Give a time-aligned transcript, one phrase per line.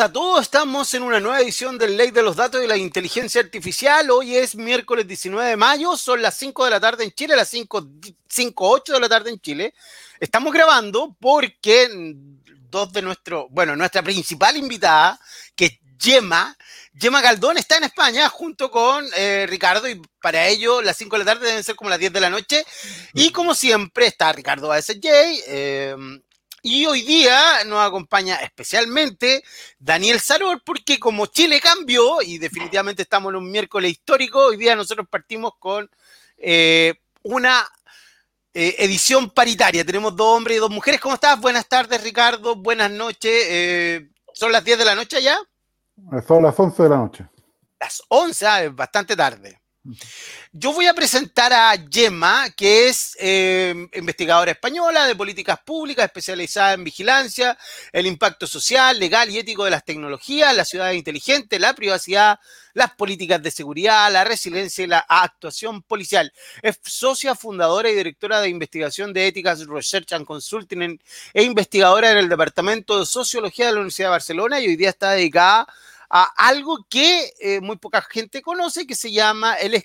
[0.00, 0.42] a todos.
[0.42, 4.08] Estamos en una nueva edición del Ley de los Datos y la Inteligencia Artificial.
[4.10, 7.48] Hoy es miércoles 19 de mayo, son las 5 de la tarde en Chile, las
[7.48, 7.88] 5,
[8.28, 9.74] 5 8 de la tarde en Chile.
[10.20, 12.14] Estamos grabando porque
[12.70, 15.18] dos de nuestros, bueno, nuestra principal invitada,
[15.56, 16.56] que es Gemma,
[16.96, 21.24] Gemma Galdón está en España junto con eh, Ricardo y para ello las 5 de
[21.24, 22.64] la tarde deben ser como las 10 de la noche.
[23.14, 25.96] Y como siempre está Ricardo ASJ, eh,
[26.68, 29.42] y hoy día nos acompaña especialmente
[29.78, 34.76] Daniel Saror, porque como Chile cambió y definitivamente estamos en un miércoles histórico, hoy día
[34.76, 35.90] nosotros partimos con
[36.36, 37.66] eh, una
[38.52, 39.82] eh, edición paritaria.
[39.82, 41.00] Tenemos dos hombres y dos mujeres.
[41.00, 41.40] ¿Cómo estás?
[41.40, 42.54] Buenas tardes, Ricardo.
[42.54, 43.32] Buenas noches.
[43.48, 45.38] Eh, ¿Son las 10 de la noche ya?
[46.26, 47.26] Son las 11 de la noche.
[47.80, 49.58] Las 11, ah, es bastante tarde.
[50.52, 56.74] Yo voy a presentar a Gemma, que es eh, investigadora española de políticas públicas, especializada
[56.74, 57.56] en vigilancia,
[57.92, 62.38] el impacto social, legal y ético de las tecnologías, la ciudad inteligente, la privacidad,
[62.74, 66.32] las políticas de seguridad, la resiliencia y la actuación policial.
[66.62, 70.98] Es socia fundadora y directora de investigación de éticas, Research and Consulting
[71.34, 74.90] e investigadora en el Departamento de Sociología de la Universidad de Barcelona y hoy día
[74.90, 75.66] está dedicada a
[76.08, 79.84] algo que eh, muy poca gente conoce, que se llama el,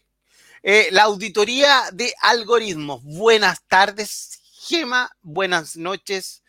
[0.63, 3.03] eh, la auditoría de algoritmos.
[3.03, 5.09] Buenas tardes, Gema.
[5.21, 6.43] Buenas noches.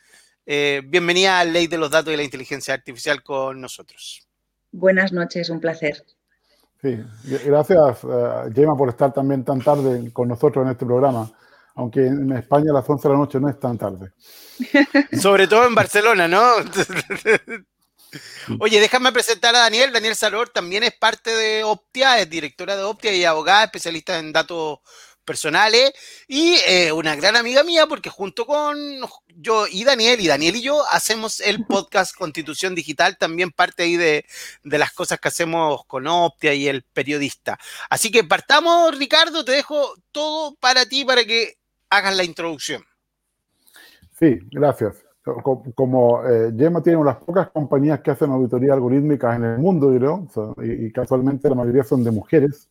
[0.46, 4.26] Eh, bienvenida a Ley de los Datos y la Inteligencia Artificial con nosotros.
[4.70, 6.04] Buenas noches, un placer.
[6.82, 6.98] Sí,
[7.46, 8.00] gracias,
[8.54, 11.32] Gema, por estar también tan tarde con nosotros en este programa
[11.76, 14.12] aunque en España a las 11 de la noche no es tan tarde.
[15.20, 16.42] Sobre todo en Barcelona, ¿no?
[18.58, 19.92] Oye, déjame presentar a Daniel.
[19.92, 24.32] Daniel Salor también es parte de Optia, es directora de Optia y abogada, especialista en
[24.32, 24.80] datos
[25.24, 25.92] personales
[26.28, 28.76] y eh, una gran amiga mía porque junto con
[29.28, 33.96] yo y Daniel y Daniel y yo hacemos el podcast Constitución Digital, también parte ahí
[33.96, 34.26] de,
[34.62, 37.58] de las cosas que hacemos con Optia y el periodista.
[37.90, 41.56] Así que partamos, Ricardo, te dejo todo para ti para que
[41.90, 42.84] hagas la introducción.
[44.18, 45.03] Sí, gracias
[45.74, 50.26] como eh, Gemma tiene unas pocas compañías que hacen auditoría algorítmica en el mundo, creo,
[50.62, 52.68] y, casualmente la mayoría son de mujeres.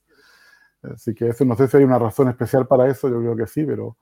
[0.84, 3.48] Así que eso no sé si hay una razón especial para eso, yo creo que
[3.48, 3.98] sí, pero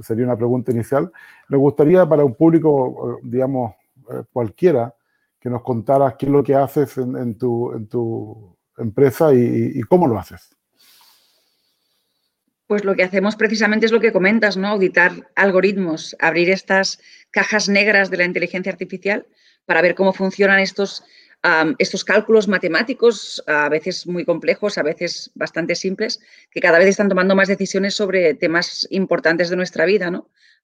[0.00, 1.12] sería una pregunta inicial.
[1.48, 3.74] Me gustaría para un público, eh, digamos,
[4.10, 4.94] eh, cualquiera,
[5.38, 10.06] que nos contaras qué es lo que haces en, tu, en tu, empresa y cómo
[10.08, 10.56] lo haces
[12.72, 14.68] pues lo que hacemos precisamente es lo que comentas, ¿no?
[14.68, 16.98] Auditar algoritmos, abrir estas
[17.30, 19.26] cajas negras de la inteligencia artificial
[19.66, 21.04] para ver cómo funcionan estos,
[21.76, 26.18] estos cálculos matemáticos, a veces muy complejos, a veces bastante simples,
[26.50, 30.10] que cada vez están tomando más decisiones sobre temas importantes de nuestra vida.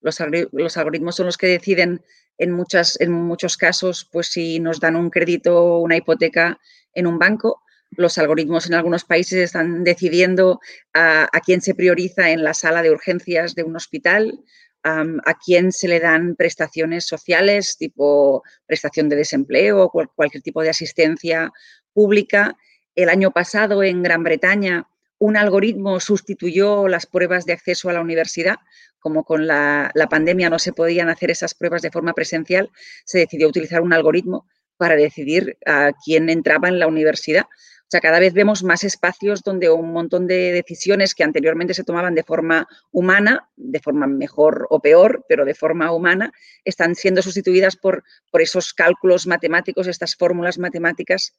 [0.00, 0.16] Los,
[0.52, 2.00] los algoritmos son los que deciden
[2.38, 6.58] en, muchas, en muchos casos, pues si nos dan un crédito o una hipoteca
[6.94, 7.60] en un banco,
[7.90, 10.60] los algoritmos en algunos países están decidiendo
[10.94, 14.40] a, quién se prioriza en la sala de urgencias de un hospital,
[14.84, 20.70] a quién se le dan prestaciones sociales, tipo prestación de desempleo o cualquier tipo de
[20.70, 21.52] asistencia
[21.92, 22.56] pública.
[22.94, 24.86] El año pasado en Gran Bretaña
[25.18, 28.56] un algoritmo sustituyó las pruebas de acceso a la universidad.
[29.00, 32.70] Como con la, la pandemia no se podían hacer esas pruebas de forma presencial,
[33.04, 37.46] se decidió utilizar un algoritmo para decidir a quién entraba en la universidad.
[37.88, 41.84] O sea, cada vez vemos más espacios donde un montón de decisiones que anteriormente se
[41.84, 46.30] tomaban de forma humana, de forma mejor o peor, pero de forma humana,
[46.64, 51.32] están siendo sustituidas por, por esos cálculos matemáticos, estas fórmulas matemáticas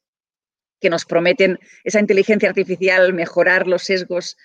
[0.80, 4.36] que nos prometen esa inteligencia artificial, mejorar los sesgos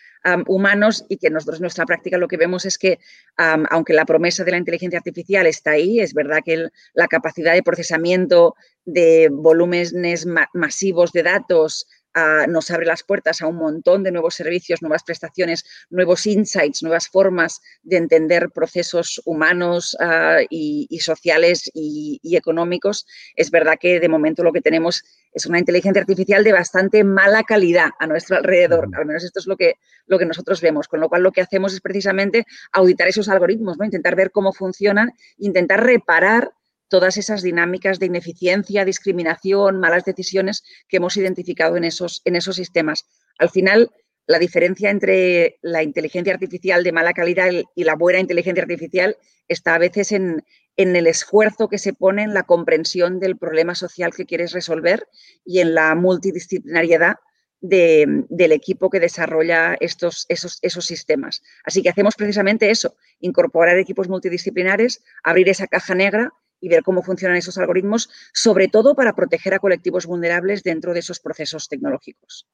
[0.47, 2.99] humanos y que nosotros en nuestra práctica lo que vemos es que,
[3.37, 7.61] aunque la promesa de la inteligencia artificial está ahí, es verdad que la capacidad de
[7.61, 8.55] procesamiento
[8.85, 11.87] de volúmenes masivos de datos
[12.47, 17.09] nos abre las puertas a un montón de nuevos servicios, nuevas prestaciones, nuevos insights, nuevas
[17.09, 23.05] formas de entender procesos humanos ah, y, sociales y, económicos.
[23.35, 25.03] Es verdad que de momento lo que tenemos
[25.33, 28.87] es una inteligencia artificial de bastante mala calidad a nuestro alrededor.
[28.95, 29.75] Al menos esto es lo que,
[30.07, 30.87] lo que nosotros vemos.
[30.87, 33.85] Con lo cual lo que hacemos es precisamente auditar esos algoritmos, ¿no?
[33.85, 36.53] intentar ver cómo funcionan, intentar reparar
[36.87, 42.55] todas esas dinámicas de ineficiencia, discriminación, malas decisiones que hemos identificado en esos, en esos
[42.55, 43.05] sistemas.
[43.37, 43.91] Al final,
[44.27, 49.17] la diferencia entre la inteligencia artificial de mala calidad y la buena inteligencia artificial
[49.47, 50.43] está a veces en,
[50.77, 55.07] el esfuerzo que se pone en la comprensión del problema social que quieres resolver
[55.45, 57.15] y en la multidisciplinariedad
[57.61, 61.41] del equipo que desarrolla estos, esos, esos sistemas.
[61.63, 67.03] Así que hacemos precisamente eso, incorporar equipos multidisciplinares, abrir esa caja negra y ver cómo
[67.03, 72.47] funcionan esos algoritmos, sobre todo para proteger a colectivos vulnerables dentro de esos procesos tecnológicos.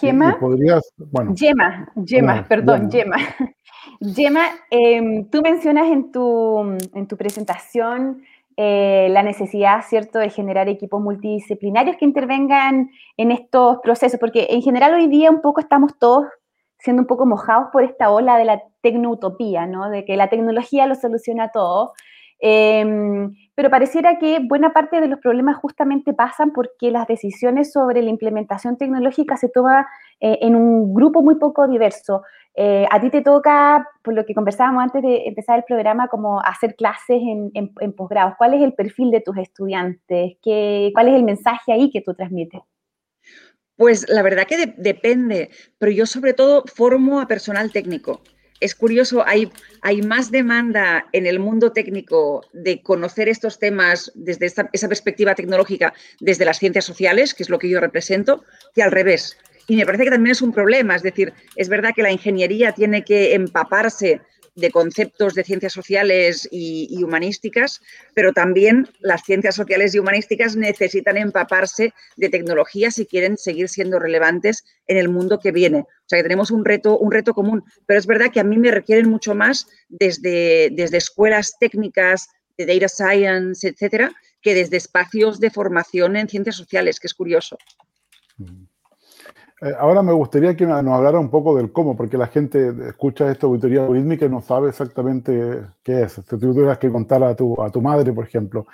[0.00, 0.38] Gema,
[0.96, 3.16] bueno, Gema, Gema, perdón, Gema.
[4.00, 6.60] Gema, em, tú mencionas en tu,
[6.92, 8.22] en tu presentación
[8.56, 14.62] eh, la necesidad, ¿cierto?, de generar equipos multidisciplinarios que intervengan en estos procesos, porque en
[14.62, 16.26] general hoy día un poco estamos todos
[16.78, 19.90] siendo un poco mojados por esta ola de la tecnoutopía, ¿no?
[19.90, 21.92] De que la tecnología lo soluciona todo.
[22.38, 28.02] Em, pero pareciera que buena parte de los problemas justamente pasan porque las decisiones sobre
[28.02, 29.86] la implementación tecnológica se toman
[30.20, 32.22] eh, en un grupo muy poco diverso.
[32.54, 36.40] Eh, a ti te toca, por lo que conversábamos antes de empezar el programa, como
[36.40, 38.34] hacer clases en, en, posgrados.
[38.38, 40.36] ¿Cuál es el perfil de tus estudiantes?
[40.42, 42.62] ¿Qué, ¿Cuál es el mensaje ahí que tú transmites?
[43.76, 48.22] Pues la verdad que depende, pero yo sobre todo formo a personal técnico.
[48.60, 49.50] Es curioso, hay,
[49.82, 55.92] hay más demanda en el mundo técnico de conocer estos temas desde esa perspectiva tecnológica,
[56.20, 58.44] desde las ciencias sociales, que es lo que yo represento,
[58.74, 59.36] que al revés.
[59.68, 62.72] Y me parece que también es un problema, es decir, es verdad que la ingeniería
[62.72, 64.20] tiene que empaparse
[64.56, 67.80] de conceptos de ciencias sociales y, humanísticas,
[68.14, 73.98] pero también las ciencias sociales y humanísticas necesitan empaparse de tecnología si quieren seguir siendo
[73.98, 75.80] relevantes en el mundo que viene.
[75.80, 78.56] O sea que tenemos un reto, un reto común, pero es verdad que a mí
[78.56, 85.38] me requieren mucho más desde, desde escuelas técnicas de data science, etcétera, que desde espacios
[85.38, 87.58] de formación en ciencias sociales, que es curioso.
[89.62, 93.30] Eh, ahora me gustaría que nos hablara un poco del cómo, porque la gente escucha
[93.30, 96.12] esta auditoría algorítmica y no sabe exactamente qué es.
[96.12, 98.66] Si tú tuvieras que contar a tu, a tu madre, por ejemplo,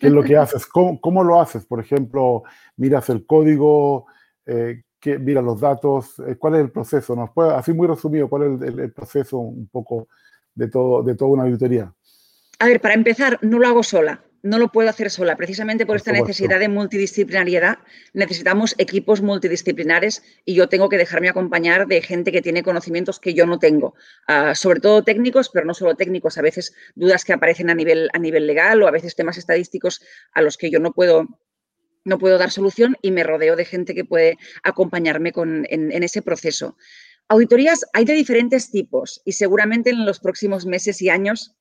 [0.00, 1.66] qué es lo que haces, cómo, cómo lo haces.
[1.66, 2.44] Por ejemplo,
[2.76, 4.06] miras el código,
[4.46, 7.16] eh, que, miras los datos, eh, cuál es el proceso.
[7.16, 10.06] ¿Nos puede, así muy resumido, cuál es el, proceso un poco
[10.54, 11.92] de, todo, de toda una auditoría?
[12.60, 15.36] A ver, para empezar, no lo hago sola no lo puedo hacer sola.
[15.36, 17.78] Precisamente por, esta necesidad de multidisciplinariedad,
[18.12, 23.34] necesitamos equipos multidisciplinares y yo tengo que dejarme acompañar de gente que tiene conocimientos que
[23.34, 23.94] yo no tengo,
[24.26, 28.08] ah, sobre todo técnicos, pero no solo técnicos, a veces dudas que aparecen a nivel,
[28.12, 30.00] a nivel legal o a veces temas estadísticos
[30.32, 31.26] a los que yo no puedo
[32.04, 36.74] no puedo dar solución y me rodeo de gente que puede acompañarme en ese proceso.
[37.28, 41.54] Auditorías hay de diferentes tipos y seguramente en los próximos meses y años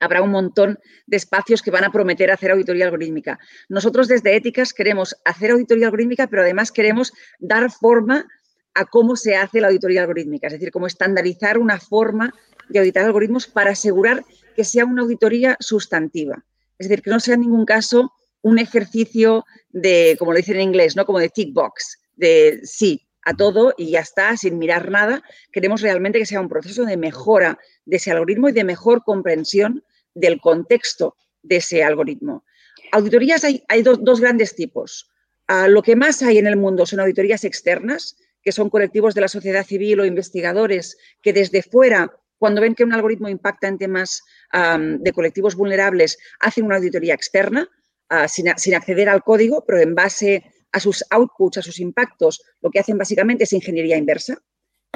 [0.00, 3.38] habrá un montón de espacios que van a prometer hacer auditoría algorítmica.
[3.68, 8.26] Nosotros desde Éticas queremos hacer auditoría algorítmica, pero además queremos dar forma
[8.74, 12.34] a cómo se hace la auditoría algorítmica, es decir, cómo estandarizar una forma
[12.68, 16.44] de auditar algoritmos para asegurar que sea una auditoría sustantiva.
[16.78, 20.62] Es decir, que no sea en ningún caso un ejercicio de, como lo dicen en
[20.62, 21.06] inglés, ¿no?
[21.06, 25.20] como de tick box, de sí, a todo y ya está, sin mirar nada.
[25.50, 29.82] Queremos realmente que sea un proceso de mejora de ese algoritmo y de mejor comprensión
[30.14, 32.44] del contexto de ese algoritmo.
[32.92, 35.10] Auditorías hay, dos, grandes tipos.
[35.48, 39.22] Ah, lo que más hay en el mundo son auditorías externas, que son colectivos de
[39.22, 43.78] la sociedad civil o investigadores que desde fuera, cuando ven que un algoritmo impacta en
[43.78, 47.68] temas de colectivos vulnerables, hacen una auditoría externa,
[48.08, 52.42] ah, sin, sin acceder al código, pero en base a sus outputs, a sus impactos,
[52.60, 54.38] lo que hacen básicamente es ingeniería inversa.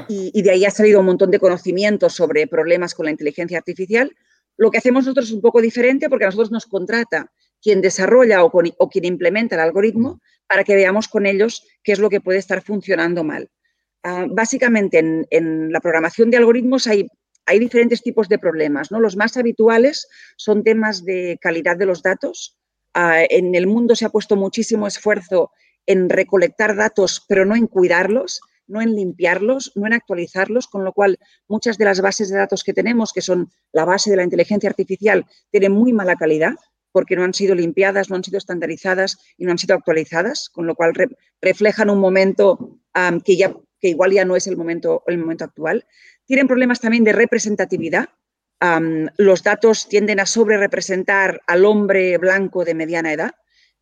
[0.09, 4.11] Y, de ahí ha salido un montón de conocimientos sobre problemas con la inteligencia artificial.
[4.57, 7.31] Lo que hacemos nosotros es un poco diferente porque a nosotros nos contrata
[7.63, 12.09] quien desarrolla o, quien implementa el algoritmo para que veamos con ellos qué es lo
[12.09, 13.51] que puede estar funcionando mal.
[14.03, 17.07] Ah, básicamente, en, la programación de algoritmos hay,
[17.47, 18.91] hay diferentes tipos de problemas.
[18.91, 19.01] ¿no?
[19.01, 22.57] Los más habituales son temas de calidad de los datos.
[22.95, 25.53] Ah, en el mundo se ha puesto muchísimo esfuerzo
[25.87, 30.93] en recolectar datos, pero no en cuidarlos, no en limpiarlos, no en actualizarlos, con lo
[30.93, 31.19] cual
[31.49, 34.69] muchas de las bases de datos que tenemos, que son la base de la inteligencia
[34.71, 36.55] artificial, tienen muy mala calidad
[36.93, 40.67] porque no han sido limpiadas, no han sido estandarizadas y no han sido actualizadas, con
[40.67, 40.93] lo cual
[41.41, 42.81] reflejan un momento
[43.25, 45.87] que, ya, que igual ya no es el momento, el momento actual.
[46.25, 48.09] Tienen problemas también de representatividad.
[49.17, 53.35] Los datos tienden a sobre representar al hombre blanco de mediana edad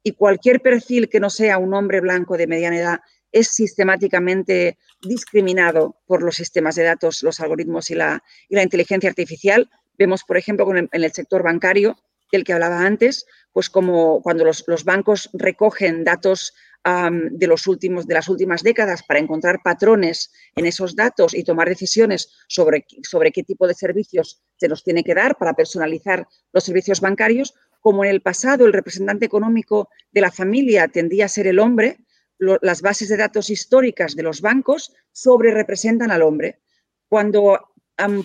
[0.02, 3.00] y cualquier perfil que no sea un hombre blanco de mediana edad
[3.32, 9.68] es sistemáticamente discriminado por los sistemas de datos, los algoritmos y la, inteligencia artificial.
[9.99, 11.99] Vemos, por ejemplo, en el sector bancario,
[12.30, 16.54] del que hablaba antes, pues como cuando los, bancos recogen datos
[17.33, 21.68] de, los últimos, de las últimas décadas para encontrar patrones en esos datos y tomar
[21.68, 26.64] decisiones sobre, sobre qué tipo de servicios se nos tiene que dar para personalizar los
[26.64, 31.47] servicios bancarios, como en el pasado el representante económico de la familia tendía a ser
[31.47, 31.99] el hombre,
[32.38, 36.61] las bases de datos históricas de los bancos sobre representan al hombre.
[37.09, 37.75] Cuando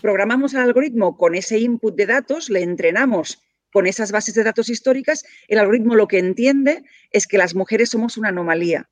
[0.01, 3.42] programamos el algoritmo con ese input de datos, le entrenamos
[3.73, 7.89] con esas bases de datos históricas, el algoritmo lo que entiende es que las mujeres
[7.89, 8.89] somos una anomalía,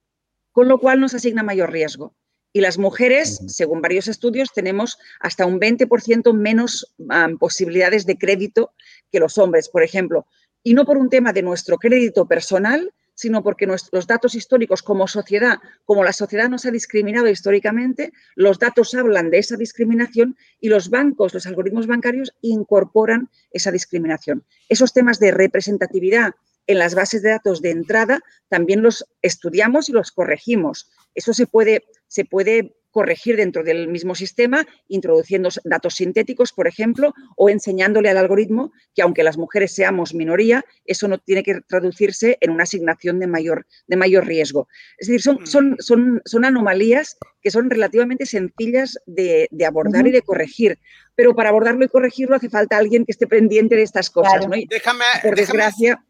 [0.52, 2.16] con lo cual nos asigna mayor riesgo.
[2.52, 6.94] Y las mujeres, según varios estudios, tenemos hasta un 20% menos
[7.40, 8.74] posibilidades de crédito
[9.12, 10.26] que los hombres, por ejemplo.
[10.64, 15.08] Y no por un tema de nuestro crédito personal, sino porque los datos históricos como
[15.08, 20.70] sociedad, como la sociedad nos ha discriminado históricamente, los datos hablan de esa discriminación y
[20.70, 24.44] los bancos, los algoritmos bancarios incorporan esa discriminación.
[24.70, 26.34] Esos temas de representatividad
[26.68, 30.90] en las bases de datos de entrada también los estudiamos y los corregimos.
[31.16, 37.14] Eso se puede, se puede corregir dentro del mismo sistema, introduciendo datos sintéticos, por ejemplo,
[37.36, 42.38] o enseñándole al algoritmo que aunque las mujeres seamos minoría, eso no tiene que traducirse
[42.42, 44.68] en una asignación de mayor, de mayor riesgo.
[44.98, 50.22] Es decir, son, son, son, son anomalías que son relativamente sencillas de, abordar y de
[50.22, 50.80] corregir,
[51.16, 54.46] pero para abordarlo y corregirlo hace falta alguien que esté pendiente de estas cosas.
[54.70, 56.04] Déjame, por desgracia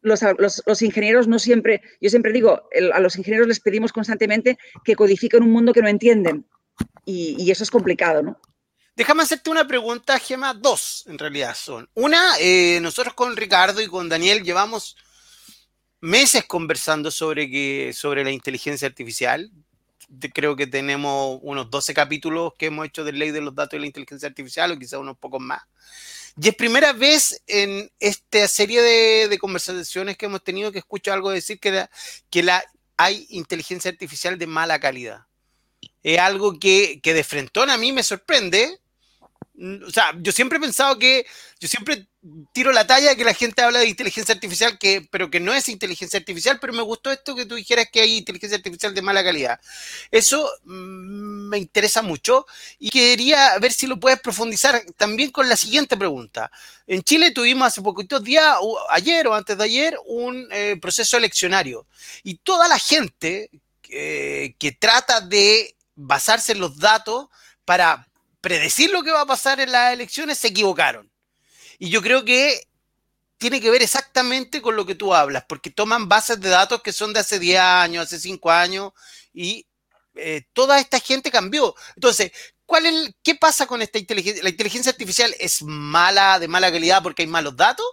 [0.00, 5.42] los, ingenieros no siempre, yo siempre digo, a los ingenieros les pedimos constantemente que codifiquen
[5.42, 6.46] un mundo que no entienden
[7.04, 8.40] y, eso es complicado, ¿no?
[8.94, 11.88] Déjame hacerte una pregunta, Gema, dos en realidad son.
[11.94, 14.96] Una, eh, nosotros con Ricardo y con Daniel llevamos
[16.00, 19.50] meses conversando sobre, que, sobre la inteligencia artificial.
[20.34, 23.80] Creo que tenemos unos 12 capítulos que hemos hecho de ley de los datos y
[23.80, 25.62] la inteligencia artificial, o quizás unos pocos más.
[26.40, 31.30] Y es primera vez en esta serie de, conversaciones que hemos tenido que escucho algo
[31.30, 31.86] decir que,
[32.30, 32.64] que la,
[32.96, 35.26] hay inteligencia artificial de mala calidad.
[36.02, 38.78] Es algo que, que de frentón a mí me sorprende,
[39.86, 41.26] o sea, yo siempre he pensado que,
[41.58, 42.06] yo siempre
[42.52, 45.68] tiro la talla que la gente habla de inteligencia artificial, que, pero que no es
[45.68, 49.24] inteligencia artificial, pero me gustó esto que tú dijeras que hay inteligencia artificial de mala
[49.24, 49.60] calidad.
[50.10, 52.46] Eso mm, me interesa mucho
[52.78, 56.50] y quería ver si lo puedes profundizar también con la siguiente pregunta.
[56.86, 58.56] En Chile tuvimos hace poquitos días,
[58.90, 61.86] ayer o antes de ayer, un eh, proceso eleccionario
[62.22, 63.50] y toda la gente
[63.90, 67.26] eh, que trata de basarse en los datos
[67.64, 68.08] para
[68.40, 71.10] predecir lo que va a pasar en las elecciones, se equivocaron.
[71.78, 72.68] Y yo creo que
[73.38, 76.92] tiene que ver exactamente con lo que tú hablas, porque toman bases de datos que
[76.92, 78.92] son de hace 10 años, hace 5 años,
[79.32, 79.66] y
[80.16, 81.74] eh, toda esta gente cambió.
[81.94, 82.32] Entonces,
[82.66, 84.42] ¿cuál es ¿qué pasa con esta inteligencia?
[84.42, 87.86] ¿La inteligencia artificial es mala, de mala calidad porque hay malos datos?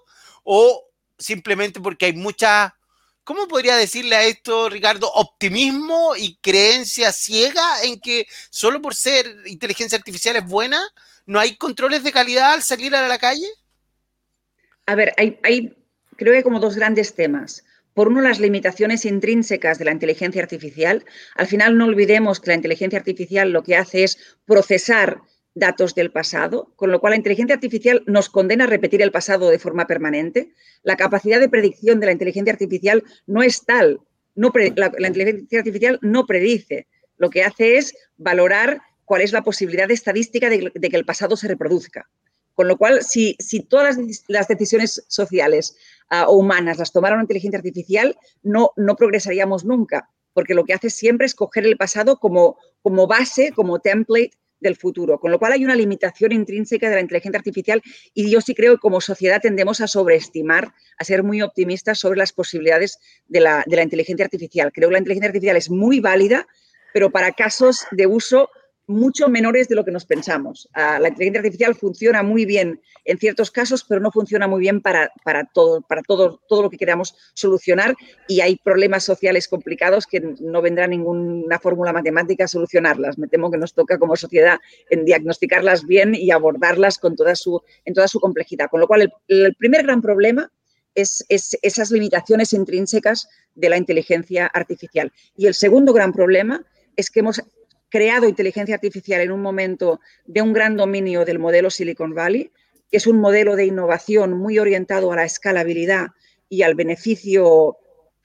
[0.43, 2.75] ¿O simplemente porque hay mucha
[3.25, 9.25] ¿Cómo podría decirle a esto, Ricardo, optimismo y creencia ciega en que solo por ser
[9.47, 10.79] inteligencia artificial es buena,
[11.25, 13.47] no hay controles de calidad al salir a la calle?
[14.85, 15.39] A ver, hay,
[16.17, 17.65] creo que hay como dos grandes temas.
[17.95, 21.03] Por uno, las limitaciones intrínsecas de la inteligencia artificial.
[21.33, 25.21] Al final, no olvidemos que la inteligencia artificial lo que hace es procesar
[25.55, 29.49] datos del pasado, con lo cual la inteligencia artificial nos condena a repetir el pasado
[29.49, 30.53] de forma permanente.
[30.83, 34.01] La capacidad de predicción de la inteligencia artificial no es tal.
[34.35, 36.87] La, inteligencia artificial no predice.
[37.17, 41.47] Lo que hace es valorar cuál es la posibilidad estadística de, que el pasado se
[41.47, 42.09] reproduzca.
[42.53, 43.37] Con lo cual, si,
[43.69, 43.97] todas
[44.27, 45.77] las, decisiones sociales
[46.09, 50.89] ah, o humanas las tomara una inteligencia artificial, no, progresaríamos nunca, porque lo que hace
[50.89, 52.57] siempre es coger el pasado como
[53.07, 54.31] base, como template
[54.67, 57.81] del futuro, con lo cual hay una limitación intrínseca de la inteligencia artificial
[58.13, 62.19] y yo sí creo que como sociedad tendemos a sobreestimar, a ser muy optimistas sobre
[62.19, 64.71] las posibilidades de la, de la inteligencia artificial.
[64.73, 66.47] Creo que la inteligencia artificial es muy válida,
[66.93, 68.49] pero para casos de uso
[68.87, 70.69] mucho menores de lo que nos pensamos.
[70.73, 74.81] Ah, la inteligencia artificial funciona muy bien en ciertos casos, pero no funciona muy bien
[74.81, 77.95] para, para, todo, para todo, todo lo que queramos solucionar
[78.27, 83.17] y hay problemas sociales complicados que no vendrá ninguna fórmula matemática a solucionarlas.
[83.17, 87.61] Me temo que nos toca como sociedad en diagnosticarlas bien y abordarlas con toda su,
[87.85, 88.69] en toda su complejidad.
[88.69, 90.51] Con lo cual, el, primer gran problema
[90.93, 95.11] es, es esas limitaciones intrínsecas de la inteligencia artificial.
[95.35, 96.63] Y el segundo gran problema
[96.95, 97.41] es que hemos
[97.95, 102.51] creado inteligencia artificial en un momento de un gran dominio del modelo Silicon Valley,
[102.91, 106.07] que es un modelo de innovación muy orientado a la escalabilidad
[106.49, 107.77] y al beneficio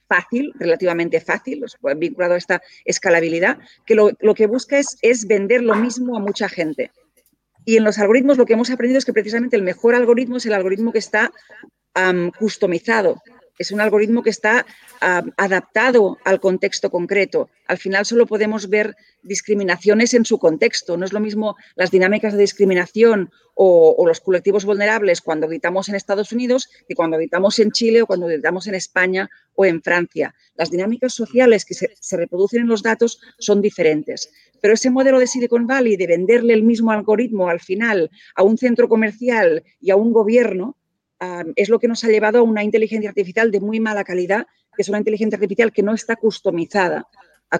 [0.09, 1.63] fácil, relativamente fácil,
[1.95, 6.91] vinculado a esta escalabilidad, que lo, que busca es, vender lo mismo a mucha gente.
[7.63, 10.45] Y en los algoritmos lo que hemos aprendido es que precisamente el mejor algoritmo es
[10.45, 11.31] el algoritmo que está
[12.37, 13.21] customizado,
[13.61, 14.65] es un algoritmo que está
[14.99, 17.49] adaptado al contexto concreto.
[17.67, 20.97] Al final solo podemos ver discriminaciones en su contexto.
[20.97, 25.95] No es lo mismo las dinámicas de discriminación o, los colectivos vulnerables cuando habitamos en
[25.95, 30.33] Estados Unidos que cuando habitamos en Chile o cuando habitamos en España o en Francia.
[30.55, 34.31] Las dinámicas sociales que se, se reproducen en los datos son diferentes.
[34.61, 38.57] Pero ese modelo de Silicon Valley de venderle el mismo algoritmo al final a un
[38.57, 40.77] centro comercial y a un gobierno
[41.55, 44.81] es lo que nos ha llevado a una inteligencia artificial de muy mala calidad, que
[44.81, 47.07] es una inteligencia artificial que no está customizada,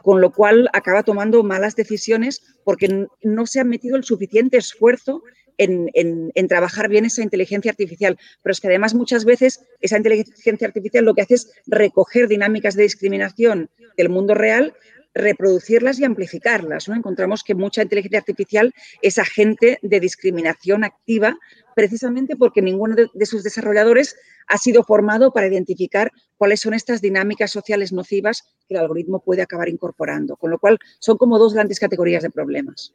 [0.02, 5.22] con lo cual acaba tomando malas decisiones porque no se ha metido el suficiente esfuerzo
[5.58, 8.18] en, en, trabajar bien esa inteligencia artificial.
[8.42, 12.76] Pero es que además muchas veces esa inteligencia artificial lo que hace es recoger dinámicas
[12.76, 14.74] de discriminación del mundo real
[15.14, 16.88] reproducirlas y amplificarlas.
[16.88, 16.96] ¿no?
[16.96, 21.38] Encontramos que mucha inteligencia artificial es agente de discriminación activa
[21.76, 24.16] precisamente porque ninguno de, sus desarrolladores
[24.48, 29.42] ha sido formado para identificar cuáles son estas dinámicas sociales nocivas que el algoritmo puede
[29.42, 30.36] acabar incorporando.
[30.36, 32.94] Con lo cual, son como dos grandes categorías de problemas.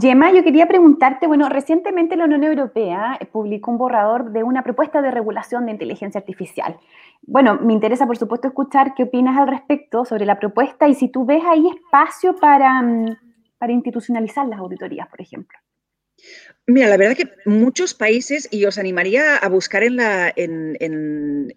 [0.00, 5.02] Gemma, yo quería preguntarte, bueno, recientemente la Unión Europea publicó un borrador de una propuesta
[5.02, 6.78] de regulación de inteligencia artificial.
[7.22, 11.08] Bueno, me interesa, por supuesto, escuchar qué opinas al respecto sobre la propuesta y si
[11.08, 13.16] tú ves ahí espacio para, mm,
[13.58, 15.58] para institucionalizar las auditorías, por ejemplo.
[16.66, 20.76] Mira, la verdad que muchos países, y os animaría a buscar en, la, en,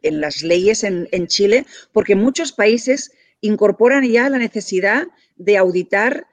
[0.02, 6.28] las leyes en, Chile, porque muchos países incorporan ya la necesidad de auditar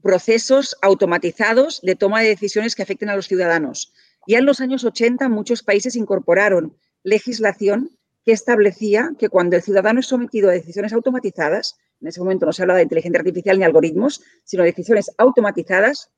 [0.00, 3.92] procesos automatizados de toma de decisiones que afecten a los ciudadanos.
[4.28, 10.00] Ya en los años 80 muchos países incorporaron legislación que establecía que cuando el ciudadano
[10.00, 13.64] es sometido a decisiones automatizadas, en ese momento no se habla de inteligencia artificial ni
[13.64, 16.10] algoritmos, sino de decisiones automatizadas,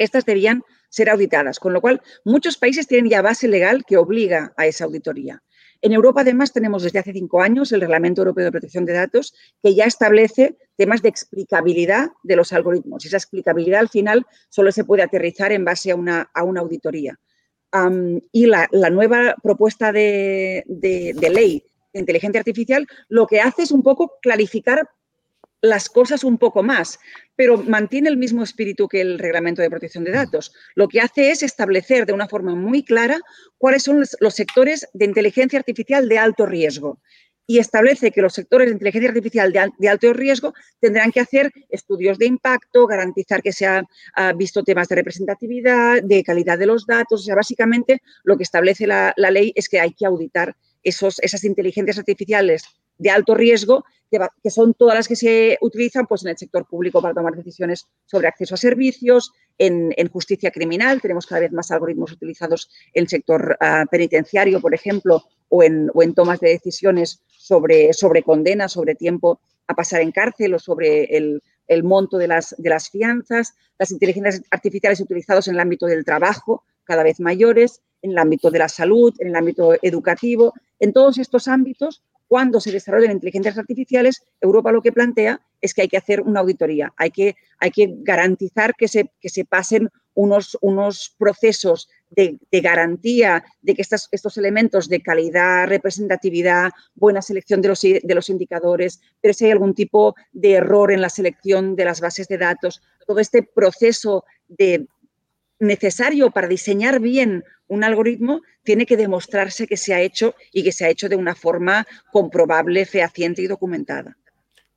[0.00, 4.52] estas debían ser auditadas, con lo cual muchos países tienen ya base legal que obliga
[4.56, 5.42] a esa auditoría.
[5.82, 9.32] En Europa, además, tenemos desde hace cinco años el Reglamento Europeo de Protección de Datos,
[9.62, 13.06] que ya establece temas de explicabilidad de los algoritmos.
[13.06, 17.18] Esa explicabilidad, al final, solo se puede aterrizar en base a una, auditoría.
[18.32, 23.82] y la, nueva propuesta de, de ley de inteligencia artificial lo que hace es un
[23.82, 24.88] poco clarificar
[25.62, 26.98] las cosas un poco más,
[27.36, 30.52] pero mantiene el mismo espíritu que el reglamento de protección de datos.
[30.74, 33.20] Lo que hace es establecer de una forma muy clara
[33.58, 36.98] cuáles son los sectores de inteligencia artificial de alto riesgo
[37.50, 42.16] y establece que los sectores de inteligencia artificial de, alto riesgo tendrán que hacer estudios
[42.16, 43.88] de impacto, garantizar que se han
[44.36, 47.22] visto temas de representatividad, de calidad de los datos.
[47.22, 51.42] O sea, básicamente lo que establece la, ley es que hay que auditar esos, esas
[51.42, 52.62] inteligencias artificiales
[52.98, 57.00] de alto riesgo, que, son todas las que se utilizan pues, en el sector público
[57.00, 62.12] para tomar decisiones sobre acceso a servicios, en, justicia criminal, tenemos cada vez más algoritmos
[62.12, 68.22] utilizados en el sector ah, penitenciario, por ejemplo, o en, tomas de decisiones sobre, sobre
[68.22, 72.70] condenas, sobre tiempo a pasar en cárcel o sobre el, el monto de las, de
[72.70, 78.12] las fianzas, las inteligencias artificiales utilizadas en el ámbito del trabajo, cada vez mayores, en
[78.12, 80.54] el ámbito de la salud, en el ámbito educativo.
[80.78, 85.82] En todos estos ámbitos cuando se desarrollen inteligencias artificiales, Europa lo que plantea es que
[85.82, 89.88] hay que hacer una auditoría, hay que, hay que garantizar que se, que se pasen
[90.14, 97.68] unos, unos procesos de, garantía de que estos elementos de calidad, representatividad, buena selección de
[97.68, 101.84] los, de los indicadores, pero si hay algún tipo de error en la selección de
[101.84, 104.86] las bases de datos, todo este proceso de,
[105.60, 110.72] necesario para diseñar bien un algoritmo tiene que demostrarse que se ha hecho y que
[110.72, 114.16] se ha hecho de una forma comprobable, fehaciente y documentada.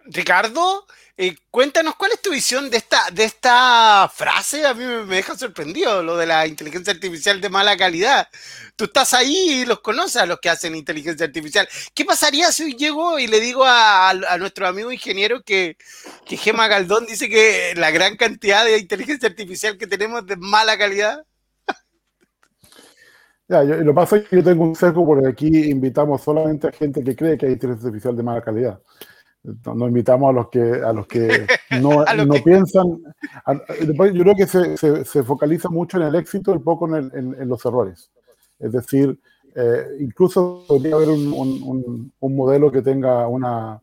[0.05, 0.85] Ricardo,
[1.15, 4.65] eh, cuéntanos cuál es tu visión de esta, de esta frase.
[4.65, 8.27] A mí me, deja sorprendido lo de la inteligencia artificial de mala calidad.
[8.75, 11.67] Tú estás ahí y los conoces a los que hacen inteligencia artificial.
[11.93, 15.77] ¿Qué pasaría si hoy llego y le digo a, nuestro amigo ingeniero que,
[16.25, 20.77] que Gema Galdón dice que la gran cantidad de inteligencia artificial que tenemos de mala
[20.77, 21.23] calidad?
[23.47, 26.71] Ya, lo que pasa es que yo tengo un sesgo porque aquí invitamos solamente a
[26.71, 28.79] gente que cree que hay inteligencia artificial de mala calidad.
[29.43, 31.27] No invitamos a los que, a los que
[31.81, 33.03] no, no piensan.
[33.77, 37.65] yo creo que se, se, focaliza mucho en el éxito y poco en, en, los
[37.65, 38.09] errores.
[38.57, 39.19] Es decir,
[39.53, 43.81] eh, incluso podría haber un, un, un, modelo que tenga una,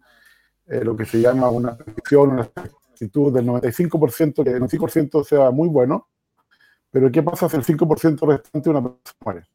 [0.66, 5.50] eh, lo que se llama una predicción, una actitud del 95%, que el 95% sea
[5.50, 6.08] muy bueno,
[6.90, 9.46] pero ¿qué pasa si el 5% restante una persona muere?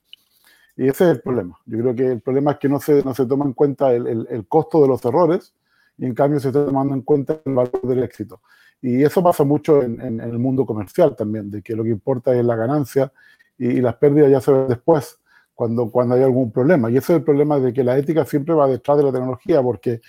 [0.77, 1.57] Y ese es el problema.
[1.65, 4.05] Yo creo que el problema es que no se, no se toma en cuenta el,
[4.05, 5.53] el, el costo de los errores
[5.97, 8.41] y en cambio se está tomando en cuenta el valor del éxito.
[8.81, 12.35] Y eso pasa mucho en, en, el mundo comercial también, de que lo que importa
[12.35, 13.11] es la ganancia
[13.57, 15.19] y, las pérdidas ya se ven después,
[15.53, 16.91] cuando, cuando hay algún problema.
[16.91, 19.61] Y ese es el problema de que la ética siempre va detrás de la tecnología,
[19.61, 20.01] porque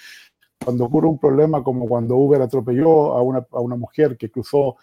[0.63, 4.77] cuando ocurre un problema como cuando Uber atropelló a una, a una mujer que cruzó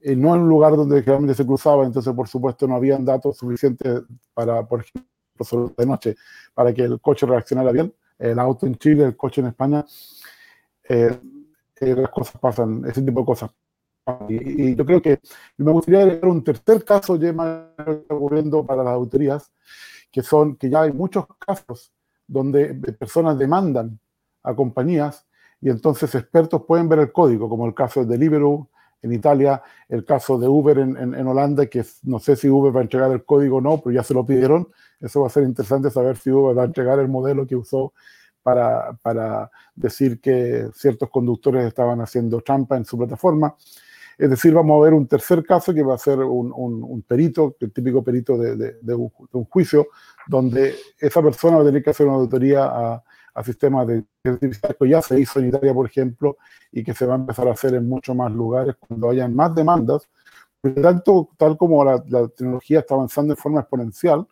[0.00, 3.36] eh, no en un lugar donde realmente se cruzaba, entonces por supuesto no habían datos
[3.36, 4.02] suficientes
[4.34, 6.16] para, por ejemplo, de
[6.54, 7.94] para que el coche reaccionara bien.
[8.18, 9.84] El auto en Chile, el coche en España,
[10.88, 11.18] eh,
[11.80, 13.50] eh, las cosas pasan, ese tipo de cosas.
[14.28, 15.20] Y, yo creo que
[15.56, 17.32] me gustaría agregar un tercer caso ya
[18.08, 19.52] ocurriendo para las autoridades,
[20.10, 21.92] que son que ya hay muchos casos
[22.26, 23.98] donde personas demandan
[24.42, 25.26] a compañías
[25.60, 28.68] y entonces expertos pueden ver el código, como el caso de Deliveroo
[29.02, 32.80] en Italia, el caso de Uber en, en, Holanda, que no sé si Uber va
[32.80, 34.68] a entregar el código o no, pero ya se lo pidieron.
[35.00, 37.92] Eso va a ser interesante saber si Uber va a entregar el modelo que usó
[38.42, 43.54] para, para decir que ciertos conductores estaban haciendo trampa en su plataforma.
[44.18, 47.56] Es decir, vamos a ver un tercer caso que va a ser un, un, perito,
[47.60, 49.88] el típico perito de, de, un, de, un, juicio,
[50.26, 53.02] donde esa persona va a tener que hacer una auditoría a,
[53.34, 56.36] a sistemas de artificial que ya se hizo en Italia, por ejemplo,
[56.70, 59.54] y que se va a empezar a hacer en muchos más lugares cuando hayan más
[59.54, 60.08] demandas.
[60.60, 64.26] Por tanto, tal como la, tecnología está avanzando en forma exponencial,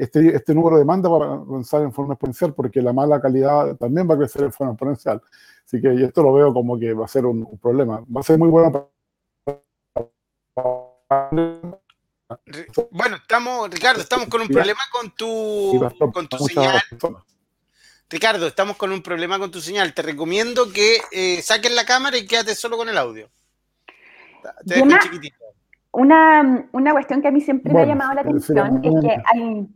[0.00, 3.76] este, este número de demandas va a avanzar en forma exponencial porque la mala calidad
[3.76, 5.20] también va a crecer en forma exponencial.
[5.64, 8.02] Así que esto lo veo como que va a ser un, problema.
[8.14, 8.90] Va a ser muy bueno
[12.90, 16.80] Bueno, estamos, Ricardo, estamos con un problema con tu, con tu señal.
[18.08, 19.92] Ricardo, estamos con un problema con tu señal.
[19.92, 23.28] Te recomiendo que eh, saques la cámara y quédate solo con el audio.
[24.66, 24.82] Te
[25.92, 29.68] una, una, cuestión que a mí siempre me ha llamado la atención es que hay,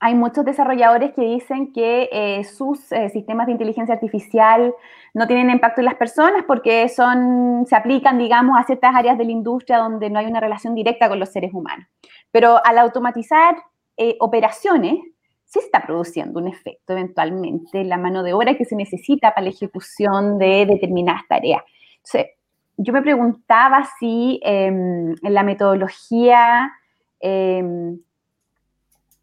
[0.00, 4.74] hay, muchos desarrolladores que dicen que eh, sus eh, sistemas de inteligencia artificial
[5.14, 9.24] no tienen impacto en las personas porque son, se aplican, digamos, a ciertas áreas de
[9.24, 11.86] la industria donde no hay una relación directa con los seres humanos.
[12.30, 13.56] Pero al automatizar
[14.18, 14.98] operaciones,
[15.44, 19.44] sí está produciendo un efecto eventualmente en la mano de obra que se necesita para
[19.44, 21.62] la ejecución de determinadas tareas.
[22.82, 26.72] Yo me preguntaba si em, en la metodología
[27.20, 28.00] em,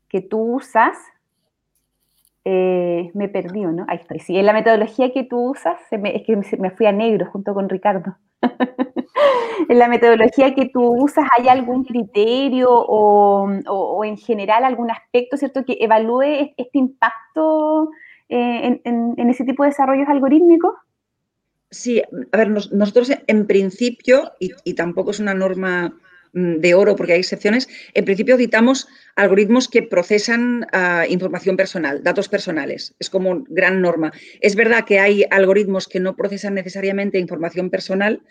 [0.10, 0.98] que tú usas,
[2.46, 3.86] eh, me perdí, ¿no?
[3.88, 7.26] Ahí estoy, sí, en la metodología que tú usas, es que me fui a negro
[7.26, 8.18] junto con Ricardo.
[9.70, 15.66] en la metodología que tú usas, ¿hay algún criterio o, en general algún aspecto, ¿cierto?,
[15.66, 17.90] que evalúe este impacto
[18.30, 20.74] eh, en, ese tipo de desarrollos algorítmicos?
[21.70, 25.94] Sí, a ver, nosotros en principio, y, tampoco es una norma
[26.38, 32.30] de oro porque hay excepciones, en principio auditamos algoritmos que procesan ah, información personal, datos
[32.30, 32.94] personales.
[33.00, 34.12] Es como gran norma.
[34.42, 38.22] Es verdad que hay algoritmos que no procesan necesariamente información personal,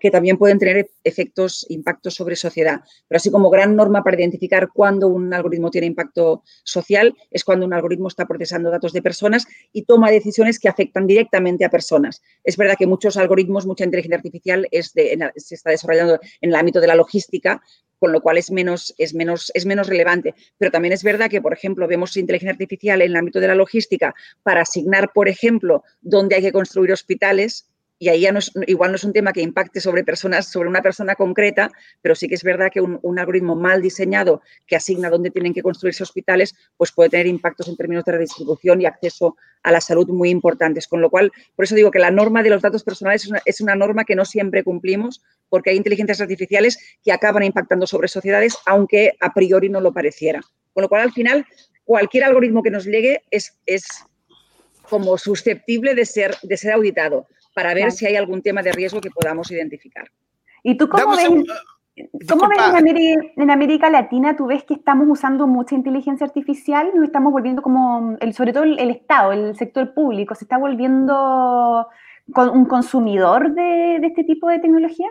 [0.00, 2.80] que también pueden tener efectos, impactos sobre sociedad.
[3.08, 7.66] Pero así como gran norma para identificar cuándo un algoritmo tiene impacto social es cuando
[7.66, 12.22] un algoritmo está procesando datos de personas y toma decisiones que afectan directamente a personas.
[12.44, 16.80] Es verdad que muchos algoritmos, mucha inteligencia artificial es se está desarrollando en el ámbito
[16.80, 17.62] de la logística,
[17.98, 20.34] con lo cual es menos, es, menos, es menos relevante.
[20.58, 23.54] Pero también es verdad que, por ejemplo, vemos inteligencia artificial en el ámbito de la
[23.54, 27.68] logística para asignar, por ejemplo, dónde hay que construir hospitales
[28.02, 30.68] y ahí ya no es, igual no es un tema que impacte sobre personas, sobre
[30.68, 35.08] una persona concreta, pero sí que es verdad que un, algoritmo mal diseñado que asigna
[35.08, 39.36] dónde tienen que construirse hospitales, pues puede tener impactos en términos de redistribución y acceso
[39.62, 40.88] a la salud muy importantes.
[40.88, 43.42] Con lo cual, por eso digo que la norma de los datos personales es una,
[43.44, 48.08] es una norma que no siempre cumplimos, porque hay inteligencias artificiales que acaban impactando sobre
[48.08, 50.40] sociedades, aunque a priori no lo pareciera.
[50.72, 51.46] Con lo cual, al final,
[51.84, 53.84] cualquier algoritmo que nos llegue es, es
[54.90, 59.00] como susceptible de ser, de ser auditado para ver si hay algún tema de riesgo
[59.00, 60.08] que podamos identificar.
[60.62, 61.28] ¿Y tú cómo ves,
[62.28, 62.58] ¿cómo ves
[63.36, 64.36] en, América, Latina?
[64.36, 66.90] ¿Tú ves que estamos usando mucha inteligencia artificial?
[66.94, 71.86] Nos estamos volviendo como, el, sobre todo el, Estado, el sector público, ¿se está volviendo
[72.26, 75.08] un consumidor de, este tipo de tecnología?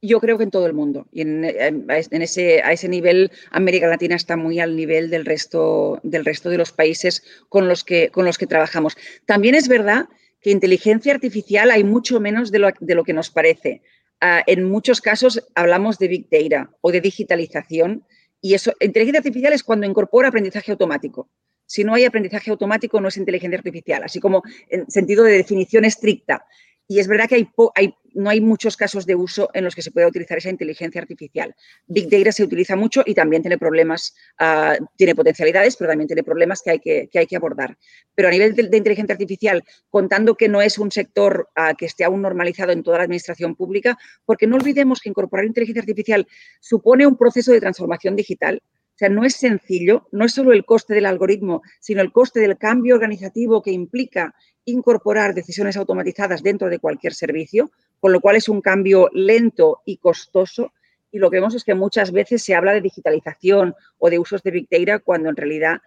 [0.00, 1.06] Yo creo que en todo el mundo.
[1.10, 6.24] Y en, ese, a ese nivel, América Latina está muy al nivel del resto, del
[6.24, 8.96] resto de los países con los, que, con los que trabajamos.
[9.26, 10.08] También es verdad
[10.40, 13.82] que inteligencia artificial hay mucho menos de lo, que nos parece.
[14.20, 18.04] Ah, en muchos casos hablamos de Big Data o de digitalización
[18.40, 21.28] y eso, inteligencia artificial es cuando incorpora aprendizaje automático.
[21.66, 25.84] Si no hay aprendizaje automático, no es inteligencia artificial, así como en sentido de definición
[25.84, 26.46] estricta.
[26.90, 27.34] Y es verdad que
[27.74, 31.02] hay, no hay muchos casos de uso en los que se pueda utilizar esa inteligencia
[31.02, 31.54] artificial.
[31.86, 36.22] Big Data se utiliza mucho y también tiene problemas, ah, tiene potencialidades, pero también tiene
[36.22, 37.76] problemas que hay que, hay que abordar.
[38.14, 42.04] Pero a nivel de, inteligencia artificial, contando que no es un sector ah, que esté
[42.04, 46.26] aún normalizado en toda la administración pública, porque no olvidemos que incorporar inteligencia artificial
[46.60, 48.62] supone un proceso de transformación digital.
[48.64, 52.40] O sea, no es sencillo, no es solo el coste del algoritmo, sino el coste
[52.40, 54.34] del cambio organizativo que implica
[54.70, 59.96] incorporar decisiones automatizadas dentro de cualquier servicio, con lo cual es un cambio lento y
[59.96, 60.72] costoso.
[61.10, 64.42] Y lo que vemos es que muchas veces se habla de digitalización o de usos
[64.42, 65.80] de Big Data cuando en realidad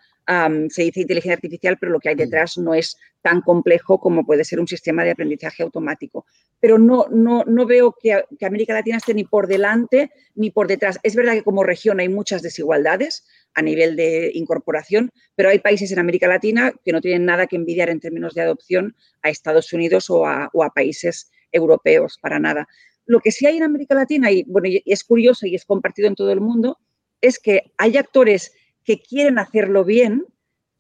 [0.70, 4.46] se dice inteligencia artificial, pero lo que hay detrás no es tan complejo como puede
[4.46, 6.26] ser un sistema de aprendizaje automático.
[6.60, 10.68] Pero no, no, no veo que, que, América Latina esté ni por delante ni por
[10.68, 11.00] detrás.
[11.04, 13.26] Es verdad que como región hay muchas desigualdades.
[13.54, 17.56] A nivel de incorporación, pero hay países en América Latina que no tienen nada que
[17.56, 22.68] envidiar en términos de adopción a Estados Unidos o a, países europeos, para nada.
[23.06, 26.08] Lo que sí hay en América Latina, y bueno, y es curioso y es compartido
[26.08, 26.80] en todo el mundo,
[27.20, 30.26] es que hay actores que quieren hacerlo bien,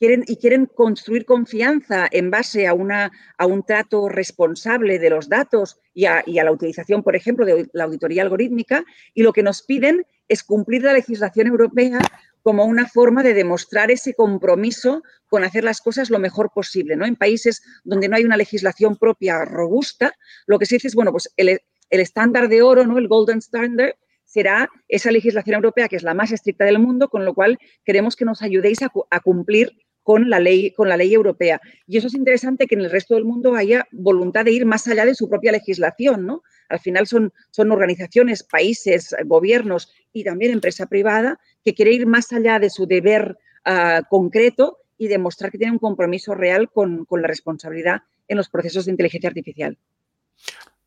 [0.01, 5.79] y quieren construir confianza en base a, una, a un trato responsable de los datos
[5.93, 10.03] y a, la utilización, por ejemplo, de la auditoría algorítmica, y lo que nos piden
[10.27, 11.99] es cumplir la legislación europea
[12.41, 16.95] como una forma de demostrar ese compromiso con hacer las cosas lo mejor posible.
[16.95, 17.05] ¿no?
[17.05, 20.13] En países donde no hay una legislación propia robusta,
[20.47, 22.97] lo que se dice es, bueno, pues el, estándar de oro, ¿no?
[22.97, 27.25] el golden standard, será esa legislación europea que es la más estricta del mundo, con
[27.25, 29.73] lo cual queremos que nos ayudéis a cumplir
[30.03, 31.61] con la ley, con la ley europea.
[31.85, 34.87] Y eso es interesante que en el resto del mundo haya voluntad de ir más
[34.87, 36.43] allá de su propia legislación, ¿no?
[36.69, 42.31] Al final son, son organizaciones, países, gobiernos y también empresa privada que quiere ir más
[42.31, 47.21] allá de su deber ah, concreto y demostrar que tiene un compromiso real con, con
[47.21, 49.77] la responsabilidad en los procesos de inteligencia artificial.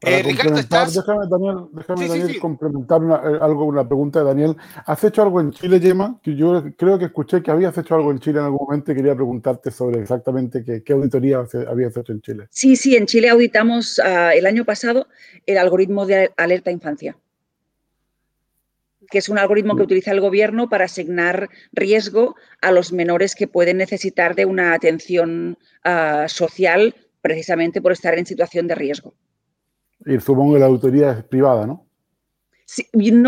[0.07, 0.63] Eh, déjame,
[1.29, 4.57] Daniel, déjame, Daniel complementar una, eh, algo, una pregunta de Daniel.
[4.85, 6.21] ¿Has hecho algo en Chile, Gemma?
[6.23, 8.97] Que yo creo que escuché que habías hecho algo en Chile en algún momento y
[8.97, 12.47] quería preguntarte sobre exactamente qué, auditoría habías hecho en Chile.
[12.51, 15.07] Sí, sí, en Chile auditamos ah, el año pasado
[15.47, 17.17] el algoritmo de alerta infancia
[19.11, 23.49] que es un algoritmo que utiliza el gobierno para asignar riesgo a los menores que
[23.49, 29.15] pueden necesitar de una atención ah, social precisamente por estar en situación de riesgo.
[30.05, 31.87] Y supongo que la autoría es privada, ¿no?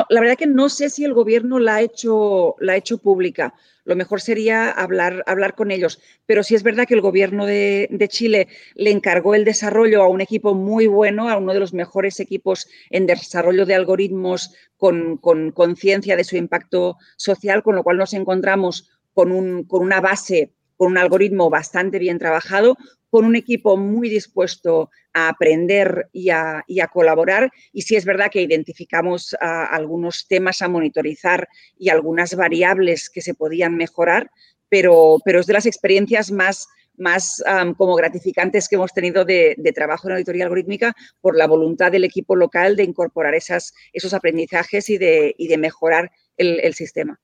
[0.08, 3.54] La verdad que no sé si el gobierno la ha hecho, la ha hecho pública.
[3.84, 6.00] Lo mejor sería hablar, hablar con ellos.
[6.24, 10.20] Pero sí es verdad que el gobierno de, Chile le encargó el desarrollo a un
[10.20, 16.16] equipo muy bueno, a uno de los mejores equipos en desarrollo de algoritmos con conciencia
[16.16, 20.92] de su impacto social, con lo cual nos encontramos con, un, con una base con
[20.92, 22.76] un algoritmo bastante bien trabajado,
[23.16, 27.50] con un equipo muy dispuesto a aprender y a, colaborar.
[27.72, 31.48] Y sí es verdad que identificamos ah, algunos temas a monitorizar
[31.78, 34.30] y algunas variables que se podían mejorar,
[34.68, 37.42] pero, pero es de las experiencias más más
[37.78, 42.36] como gratificantes que hemos tenido de, trabajo en auditoría algorítmica por la voluntad del equipo
[42.36, 47.18] local de incorporar esas, esos aprendizajes y de, de mejorar el, sistema.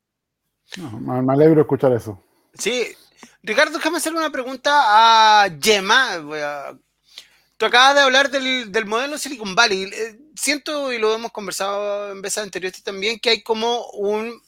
[1.01, 2.23] me alegro escuchar eso.
[2.55, 2.87] Sí,
[3.43, 4.71] Ricardo, déjame hacer una pregunta
[5.45, 6.23] a Gemma.
[7.57, 9.85] Tú acabas de hablar del, modelo Silicon Valley.
[9.85, 14.41] Eh, siento, y lo hemos conversado en veces anteriores también, que hay como un,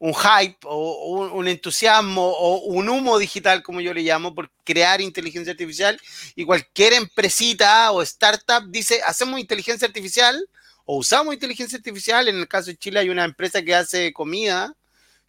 [0.00, 5.52] hype o un, entusiasmo o un humo digital, como yo le llamo, por crear inteligencia
[5.52, 6.00] artificial.
[6.34, 10.48] Y cualquier empresita o startup dice, hacemos inteligencia artificial
[10.84, 12.28] o usamos inteligencia artificial.
[12.28, 14.76] En el caso de Chile hay una empresa que hace comida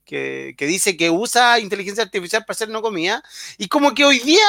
[0.06, 3.24] que, dice que usa inteligencia artificial para hacer no comida,
[3.58, 4.48] y como que hoy día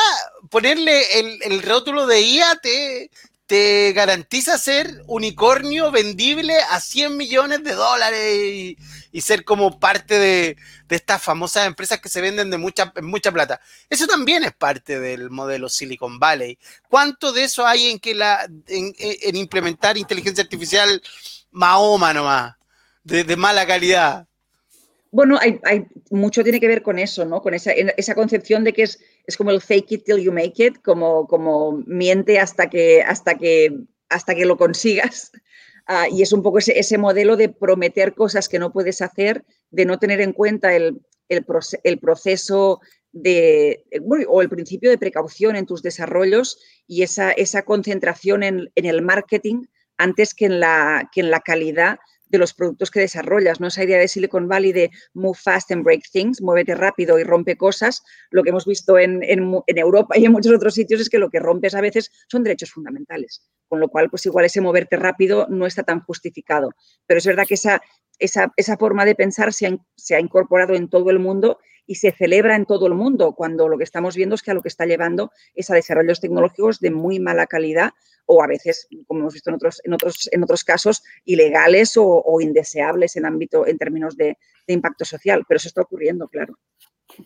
[0.50, 3.10] ponerle el, el rótulo de IA te,
[3.46, 8.76] te garantiza ser unicornio vendible a 100 millones de dólares
[9.12, 10.56] y, ser como parte de,
[10.88, 13.60] estas famosas empresas que se venden de mucha, mucha plata.
[13.90, 16.58] Eso también es parte del modelo Silicon Valley.
[16.88, 21.02] ¿Cuánto de eso hay en, que la, en, implementar inteligencia artificial
[21.50, 22.56] Mahoma nomás,
[23.02, 24.26] de, de mala calidad?
[25.14, 27.40] Bueno, hay, mucho tiene que ver con eso, ¿no?
[27.40, 28.98] Con esa, esa, concepción de que es,
[29.28, 33.36] es como el fake it till you make it, como, como miente hasta que, hasta
[33.36, 35.30] que, hasta que lo consigas.
[35.86, 39.44] Ah, y es un poco ese, ese, modelo de prometer cosas que no puedes hacer,
[39.70, 41.44] de no tener en cuenta el, el,
[41.82, 42.80] el proceso
[43.12, 43.84] de,
[44.26, 49.02] o el principio de precaución en tus desarrollos y esa, esa concentración en, en el
[49.02, 49.64] marketing
[49.98, 51.98] antes que en la, que en la calidad
[52.34, 53.68] de los productos que desarrollas, ¿no?
[53.68, 57.56] Esa idea de Silicon Valley de move fast and break things, muévete rápido y rompe
[57.56, 59.22] cosas, lo que hemos visto en,
[59.66, 62.72] Europa y en muchos otros sitios es que lo que rompes a veces son derechos
[62.72, 66.70] fundamentales, con lo cual pues igual ese moverte rápido no está tan justificado.
[67.06, 67.80] Pero es verdad que esa,
[68.18, 71.96] esa, esa forma de pensar se ha, se ha incorporado en todo el mundo y
[71.96, 74.62] se celebra en todo el mundo, cuando lo que estamos viendo es que a lo
[74.62, 77.92] que está llevando es a desarrollos tecnológicos de muy mala calidad
[78.26, 82.40] o a veces, como hemos visto en otros, en otros, en otros casos, ilegales o,
[82.40, 85.44] indeseables en ámbito, en términos de, impacto social.
[85.46, 86.58] Pero eso está ocurriendo, claro.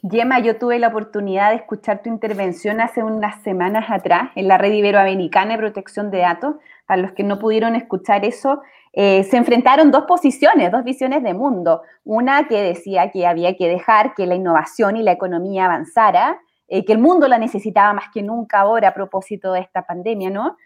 [0.09, 4.59] Gemma, yo tuve la oportunidad de escuchar tu intervención hace unas semanas atrás en la
[4.59, 6.57] Red Iberoamericana de Protección de Datos.
[6.87, 11.35] A los que no pudieron escuchar eso, eh, se enfrentaron dos posiciones, dos visiones de
[11.35, 11.83] mundo.
[12.05, 16.85] Una que decía que había que dejar que la innovación y la economía avanzara, eh,
[16.85, 20.57] que el mundo la necesitaba más que nunca ahora a propósito de esta pandemia, ¿no?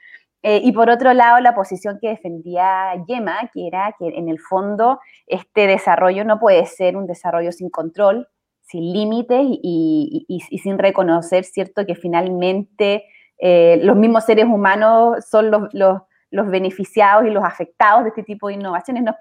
[0.43, 4.41] Eh, y por otro lado, la posición que defendía Yema, que era que en el
[4.41, 8.29] fondo este desarrollo no puede ser un desarrollo sin control,
[8.73, 13.05] sin límites y, sin reconocer, ¿cierto?, que finalmente
[13.39, 18.55] eh, los mismos seres humanos son los, beneficiados y los afectados de este tipo de
[18.55, 19.05] innovaciones.
[19.05, 19.17] ¿Nos,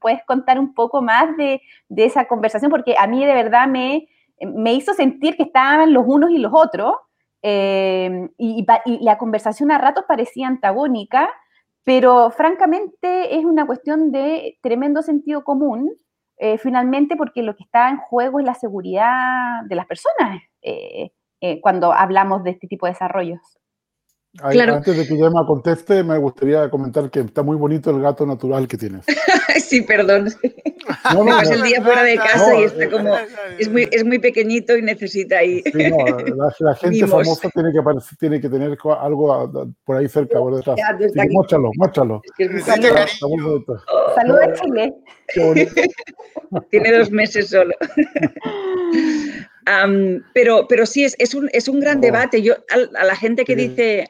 [0.00, 1.62] puedes contar un poco más de,
[1.96, 2.72] esa conversación?
[2.72, 4.08] Porque a mí de verdad me,
[4.40, 6.94] me hizo sentir que estaban los unos y los otros,
[7.42, 8.66] eh, y,
[9.00, 11.30] la conversación a ratos parecía antagónica,
[11.84, 15.92] pero francamente es una cuestión de tremendo sentido común,
[16.38, 21.10] eh, finalmente porque lo que está en juego es la seguridad de las personas eh,
[21.60, 23.40] cuando hablamos de este tipo de desarrollos.
[24.40, 28.26] Antes de que ya me conteste, me gustaría comentar que está muy bonito el gato
[28.26, 29.04] natural que tienes.
[29.60, 30.28] sí, perdón.
[31.12, 33.14] No, me pasé el día fuera de casa y está como.
[33.58, 35.62] Es muy, es muy pequeñito y necesita ahí.
[35.64, 35.90] Sí,
[36.60, 37.80] la, gente famosa tiene que,
[38.18, 40.78] tiene que tener algo por ahí cerca, por detrás.
[41.30, 42.22] Móchalo, móchalo.
[44.14, 44.94] Saludos, Chile.
[46.70, 47.74] Tiene dos meses solo
[50.32, 52.42] pero, pero sí, es, es, un, es un gran debate.
[52.42, 54.08] Yo, a, la gente que dice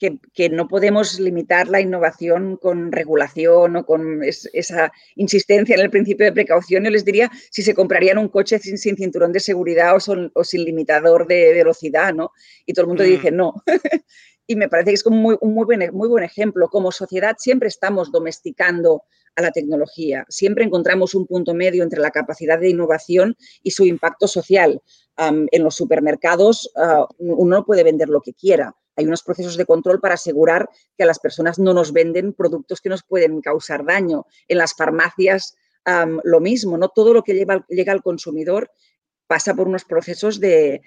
[0.00, 5.90] que, que, no podemos limitar la innovación con regulación o con esa insistencia en el
[5.90, 9.40] principio de precaución, yo les diría si se comprarían un coche sin, sin cinturón de
[9.40, 12.32] seguridad o, o, sin limitador de velocidad, ¿no?
[12.66, 13.36] Y todo el mundo dice mm.
[13.36, 13.54] no.
[14.46, 16.68] y me parece que es como muy, un muy buen, muy buen ejemplo.
[16.68, 19.04] Como sociedad siempre estamos domesticando
[19.36, 20.24] a la tecnología.
[20.28, 24.80] Siempre encontramos un punto medio entre la capacidad de innovación y su impacto social.
[25.18, 28.74] en los supermercados ah, uno no puede vender lo que quiera.
[29.00, 32.80] Hay unos procesos de control para asegurar que a las personas no nos venden productos
[32.80, 34.26] que nos pueden causar daño.
[34.46, 35.56] En las farmacias
[36.22, 36.88] lo mismo, ¿no?
[36.88, 38.70] Todo lo que llega al consumidor
[39.30, 40.82] pasa por unos procesos de,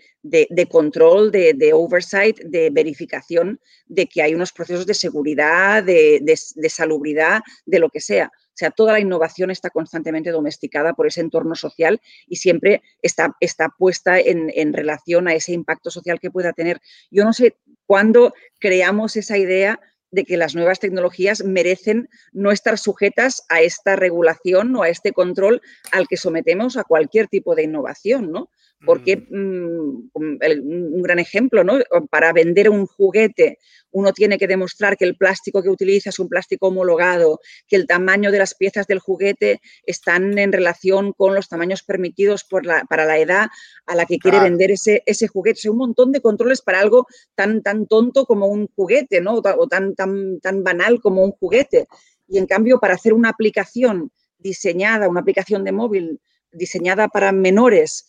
[0.69, 7.79] control, de, oversight, de verificación de que hay unos procesos de seguridad, de, salubridad, de
[7.79, 8.29] lo que sea.
[8.35, 13.33] O sea, toda la innovación está constantemente domesticada por ese entorno social y siempre está,
[13.39, 16.81] está puesta en, en relación a ese impacto social que pueda tener.
[17.09, 17.55] Yo no sé
[17.93, 19.79] cuándo creamos esa idea
[20.09, 25.11] de que las nuevas tecnologías merecen no estar sujetas a esta regulación o a este
[25.11, 28.49] control al que sometemos a cualquier tipo de innovación, ¿no?
[28.85, 30.09] Porque mm.
[30.13, 31.79] Mm, un gran ejemplo, ¿no?
[32.09, 33.59] Para vender un juguete
[33.93, 37.87] uno tiene que demostrar que el plástico que utiliza es un plástico homologado, que el
[37.87, 43.17] tamaño de las piezas del juguete están en relación con los tamaños permitidos para la
[43.19, 43.47] edad
[43.85, 45.69] a la que quiere vender ese, ese juguete.
[45.69, 49.35] un montón de controles para algo tan, tan tonto como un juguete, ¿no?
[49.35, 51.87] O tan, tan, tan banal como un juguete.
[52.27, 56.19] Y en cambio, para hacer una aplicación diseñada, una aplicación de móvil
[56.51, 58.07] diseñada para menores,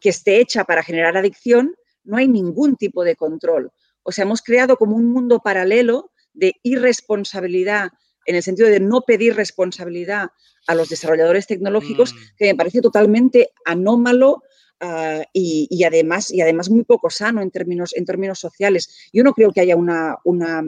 [0.00, 3.72] que esté hecha para generar adicción, no hay ningún tipo de control.
[4.02, 7.90] O sea, hemos creado como un mundo paralelo de irresponsabilidad,
[8.26, 10.30] en el sentido de no pedir responsabilidad
[10.66, 12.16] a los desarrolladores tecnológicos, mm.
[12.36, 14.42] que me parece totalmente anómalo
[14.80, 19.08] ah, y, además, y además muy poco sano en términos, en términos sociales.
[19.12, 20.62] Yo no creo que haya una, una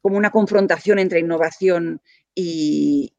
[0.00, 2.00] como una confrontación entre innovación
[2.34, 3.12] y,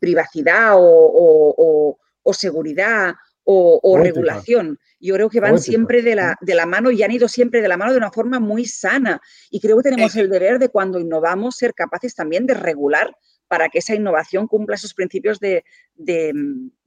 [0.00, 1.98] privacidad o,
[2.32, 4.78] seguridad o, regulación.
[5.00, 7.68] Yo creo que van siempre de la, de la mano y han ido siempre de
[7.68, 9.20] la mano de una forma muy sana.
[9.50, 13.14] Y creo que tenemos el deber de cuando innovamos ser capaces también de regular
[13.48, 15.64] para que esa innovación cumpla esos principios de,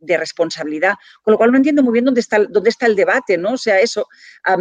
[0.01, 0.95] responsabilidad.
[1.23, 3.53] Con lo cual no entiendo muy bien dónde está, dónde está el debate, ¿no?
[3.53, 4.07] O sea, eso,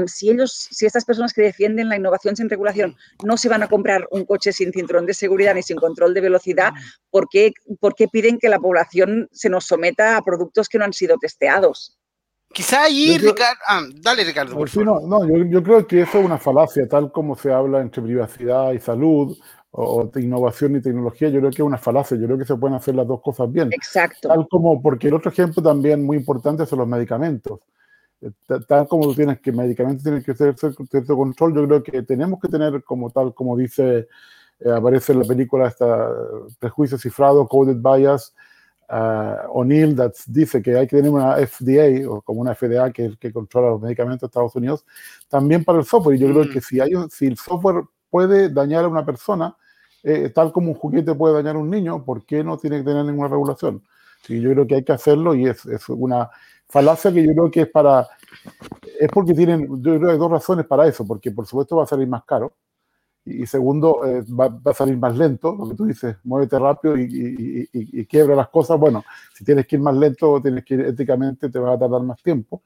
[0.07, 3.69] si ellos, si estas personas que defienden la innovación sin regulación no se van a
[3.69, 6.73] comprar un coche sin cinturón de seguridad ni sin control de velocidad,
[7.11, 10.85] ¿por qué, por qué piden que la población se nos someta a productos que no
[10.85, 11.99] han sido testeados?
[12.53, 13.61] Quizá ahí, Ricardo.
[13.67, 14.55] Ah, dale, Ricardo.
[14.55, 17.83] Por no, no yo, yo, creo que eso es una falacia, tal como se habla
[17.83, 19.37] entre privacidad y salud,
[19.71, 22.17] o, innovación y tecnología, yo creo que es una falacia.
[22.17, 23.73] Yo creo que se pueden hacer las dos cosas bien.
[23.73, 24.29] Exacto.
[24.29, 27.61] Tal como, porque el otro ejemplo también muy importante son los medicamentos.
[28.23, 28.31] Eh,
[28.67, 32.41] tal como tú tienes que medicamentos tienen que ser cierto control, yo creo que tenemos
[32.41, 34.09] que tener como tal, como dice,
[34.61, 36.11] eh, aparece en la película esta
[36.59, 38.35] prejuicio cifrado, coded bias,
[38.89, 39.97] uh, O'Neill
[40.29, 43.83] dice que hay que tener una FDA o como una FDA que, que controla los
[43.83, 44.87] medicamentos de Estados Unidos,
[45.29, 46.17] también para el software.
[46.17, 46.53] Y yo creo mm.
[46.53, 49.57] que si, hay, si el software puede dañar a una persona,
[50.03, 52.85] eh, tal como un juguete puede dañar a un niño, ¿por qué no tiene que
[52.85, 53.83] tener ninguna regulación?
[54.23, 56.31] Sí, yo creo que hay que hacerlo y es, es, una
[56.69, 58.07] falacia que yo creo que es para...
[58.99, 61.85] Es porque tienen, yo creo que hay dos razones para eso, porque por supuesto va
[61.85, 62.53] a salir más caro,
[63.27, 67.69] y segundo, eh, va, a salir más lento, lo que tú dices, muévete rápido y,
[67.73, 68.79] y, quiebra las cosas.
[68.79, 69.05] Bueno,
[69.35, 72.23] si tienes que ir más lento, tienes que ir éticamente, te va a tardar más
[72.23, 72.63] tiempo.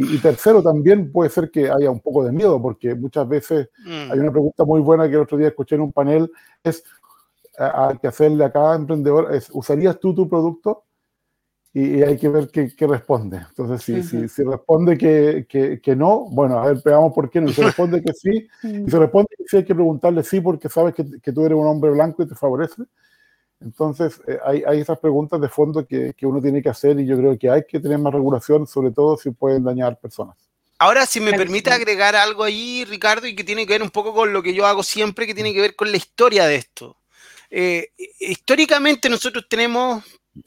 [0.00, 4.12] Y, tercero, también puede ser que haya un poco de miedo, porque muchas veces mm.
[4.12, 6.30] hay una pregunta muy buena que el otro día escuché en un panel,
[6.62, 6.82] es
[7.58, 10.84] hay que hacerle a cada emprendedor, es, ¿usarías tú tu producto?
[11.72, 13.40] y, hay que ver qué, qué responde.
[13.48, 17.40] Entonces, si, si, si, responde que, que, que, no, bueno, a ver, veamos por qué
[17.40, 17.48] no.
[17.48, 20.94] Si responde que sí, y si responde que sí, hay que preguntarle sí porque sabes
[20.94, 22.82] que, que tú eres un hombre blanco y te favorece.
[23.60, 27.06] Entonces, eh, hay, hay, esas preguntas de fondo que, que, uno tiene que hacer y
[27.06, 30.36] yo creo que hay que tener más regulación, sobre todo si pueden dañar personas.
[30.78, 34.14] Ahora, si me permite agregar algo ahí, Ricardo, y que tiene que ver un poco
[34.14, 36.96] con lo que yo hago siempre, que tiene que ver con la historia de esto.
[37.50, 40.02] Eh, históricamente nosotros tenemos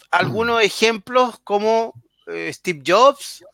[0.09, 1.93] algunos ejemplos como
[2.26, 3.45] eh, Steve Jobs,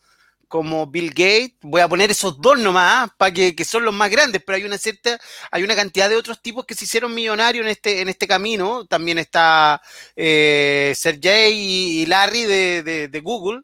[0.49, 4.09] como Bill Gates, voy a poner esos dos nomás, para que, que, son los más
[4.09, 5.17] grandes, pero hay una cierta,
[5.51, 8.85] hay una cantidad de otros tipos que se hicieron millonarios en este, en este camino.
[8.85, 9.81] También está
[10.15, 13.61] eh, Sergey y, Larry de, de Google,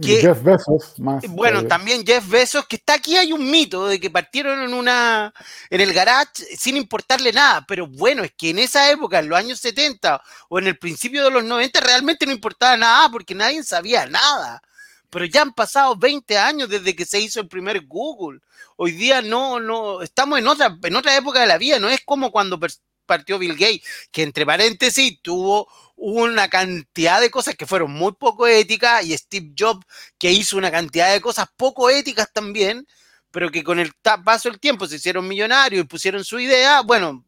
[0.00, 1.24] Jeff Bezos, más.
[1.28, 5.34] Bueno, también Jeff Bezos, que está aquí, hay un mito de que partieron en una
[5.68, 9.38] en el garage sin importarle nada, pero bueno, es que en esa época, en los
[9.38, 13.62] años 70 o en el principio de los 90, realmente no importaba nada porque nadie
[13.64, 14.62] sabía nada.
[15.10, 18.40] Pero ya han pasado 20 años desde que se hizo el primer Google.
[18.76, 22.00] Hoy día no, no, estamos en otra, en otra época de la vida, no es
[22.04, 22.58] como cuando
[23.06, 23.82] partió Bill Gates,
[24.12, 29.52] que entre paréntesis tuvo una cantidad de cosas que fueron muy poco éticas y Steve
[29.58, 29.84] Jobs
[30.16, 32.86] que hizo una cantidad de cosas poco éticas también,
[33.32, 33.92] pero que con el
[34.24, 36.82] paso del tiempo se hicieron millonarios y pusieron su idea.
[36.82, 37.24] Bueno,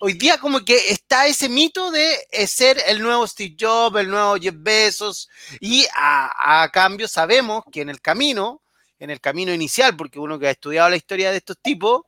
[0.00, 4.36] hoy día como que está ese mito de ser el nuevo Steve Jobs, el nuevo
[4.36, 5.28] Jeff Bezos
[5.60, 8.62] y a, a cambio sabemos que en el camino,
[8.98, 12.02] en el camino inicial, porque uno que ha estudiado la historia de estos tipos,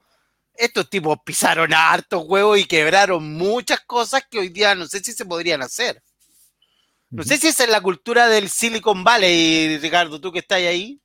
[0.54, 5.12] estos tipos pisaron hartos huevos y quebraron muchas cosas que hoy día no sé si
[5.12, 6.02] se podrían hacer.
[7.10, 10.99] No sé si esa es la cultura del Silicon Valley, Ricardo, tú que estás ahí.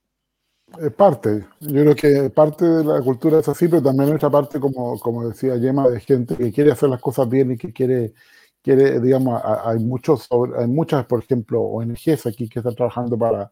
[0.79, 4.59] Es parte, yo creo que parte de la cultura es así, pero también otra parte,
[4.59, 8.13] como, como decía Yema, de gente que quiere hacer las cosas bien y que quiere,
[8.61, 13.51] quiere digamos, hay, muchos, hay muchas, por ejemplo, ONGs aquí que están trabajando para,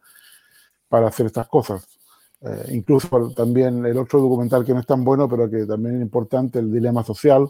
[0.89, 1.88] para hacer estas cosas.
[2.41, 6.01] Eh, incluso también el otro documental que no es tan bueno, pero que también es
[6.01, 7.49] importante, el dilema social.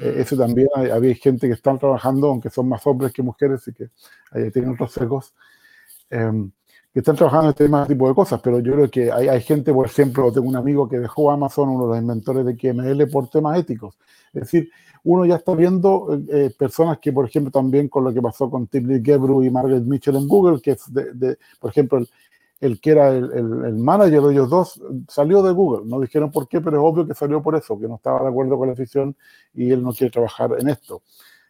[0.00, 3.72] Eh, ese también había gente que están trabajando, aunque son más hombres que mujeres y
[3.72, 3.90] que
[4.30, 5.34] ahí tienen otros sesgos,
[6.10, 6.50] em,
[7.00, 8.40] están trabajando en este mismo tipo de cosas.
[8.42, 11.84] Pero yo creo que hay, gente, por ejemplo, tengo un amigo que dejó Amazon, uno
[11.84, 13.96] de los inventores de KML, por temas éticos.
[14.32, 14.70] Es decir,
[15.04, 18.66] uno ya está viendo eh, personas que, por ejemplo, también con lo que pasó con
[18.66, 22.08] Tim Gebru y Margaret Mitchell en Google, que es, de, por ejemplo, el,
[22.60, 25.86] el que era el, el, manager de ellos dos salió de Google.
[25.86, 28.28] No dijeron por qué, pero es obvio que salió por eso, que no estaba de
[28.28, 29.16] acuerdo con la decisión
[29.54, 31.02] y él no quiere trabajar en esto.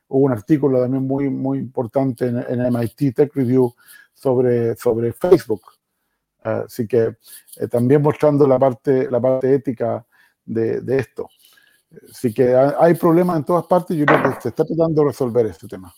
[0.09, 3.75] Hubo un artículo también muy, muy importante en, en MIT Tech Review
[4.15, 5.63] sobre, sobre Facebook.
[6.43, 7.17] Así que
[7.57, 10.05] eh, también mostrando la parte, la parte ética
[10.45, 11.29] de, de esto.
[12.11, 15.09] Así que hay problemas en todas partes y yo creo que se está tratando de
[15.09, 15.93] resolver este tema.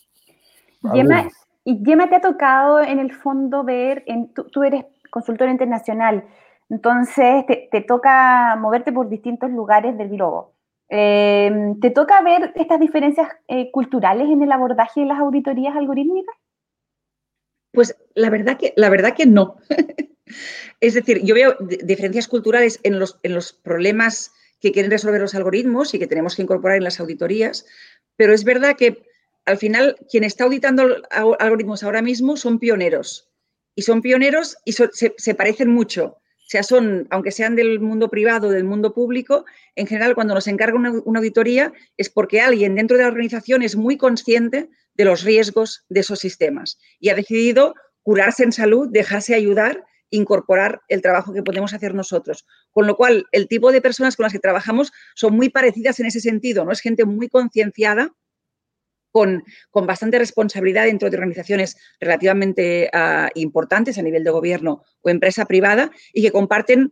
[1.63, 6.25] y Gemma, te ha tocado en el fondo ver, en, tú, tú eres consultor internacional.
[6.69, 10.53] Entonces, te, toca moverte por distintos lugares del globo.
[10.93, 16.35] Em, ¿Te toca ver estas diferencias eh, culturales en el abordaje de las auditorías algorítmicas?
[17.71, 19.55] Pues la verdad que, la verdad que no.
[20.81, 25.33] es decir, yo veo diferencias culturales en los, en los problemas que quieren resolver los
[25.33, 27.65] algoritmos y que tenemos que incorporar en las auditorías,
[28.17, 29.05] pero es verdad que
[29.45, 30.97] al final quien está auditando
[31.39, 33.31] algoritmos ahora mismo son pioneros
[33.75, 36.17] y son pioneros y se, parecen mucho.
[36.51, 39.45] Sea, son, aunque sean del mundo privado, del mundo público,
[39.77, 43.77] en general cuando nos encarga una, auditoría es porque alguien dentro de la organización es
[43.77, 49.33] muy consciente de los riesgos de esos sistemas y ha decidido curarse en salud, dejarse
[49.33, 52.45] ayudar, incorporar el trabajo que podemos hacer nosotros.
[52.71, 56.07] Con lo cual, el tipo de personas con las que trabajamos son muy parecidas en
[56.07, 56.73] ese sentido, ¿no?
[56.73, 58.13] Es gente muy concienciada
[59.11, 59.43] con,
[59.73, 65.91] bastante responsabilidad dentro de organizaciones relativamente ah, importantes a nivel de gobierno o empresa privada
[66.13, 66.91] y que comparten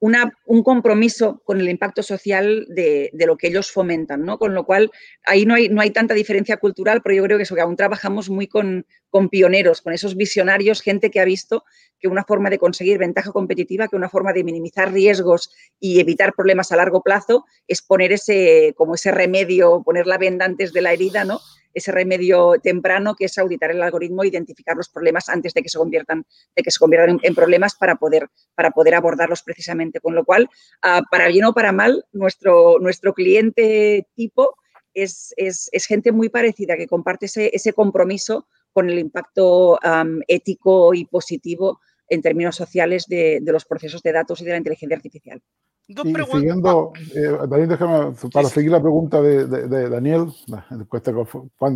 [0.00, 4.38] una, un compromiso con el impacto social de, lo que ellos fomentan, ¿no?
[4.38, 4.90] Con lo cual,
[5.24, 7.76] ahí no hay, no hay tanta diferencia cultural, pero yo creo que eso, que aún
[7.76, 11.64] trabajamos muy con, con pioneros, con esos visionarios, gente que ha visto
[11.98, 15.50] que una forma de conseguir ventaja competitiva, que una forma de minimizar riesgos
[15.80, 20.44] y evitar problemas a largo plazo es poner ese, como ese remedio, poner la venda
[20.44, 21.40] antes de la herida, ¿no?
[21.78, 25.68] Ese remedio temprano que es auditar el algoritmo e identificar los problemas antes de que
[25.68, 26.24] se conviertan,
[26.54, 30.00] de que se conviertan en, problemas para poder, para poder abordarlos precisamente.
[30.00, 30.48] Con lo cual,
[30.82, 34.56] ah, para bien o para mal, nuestro, nuestro cliente tipo
[34.94, 39.78] es, es, gente muy parecida que comparte ese, ese compromiso con el impacto
[40.26, 44.56] ético y positivo en términos sociales de, de los procesos de datos y de la
[44.58, 45.42] inteligencia artificial
[45.88, 50.26] siguiendo, eh, Daniel, déjame, para seguir la pregunta de, de, Daniel,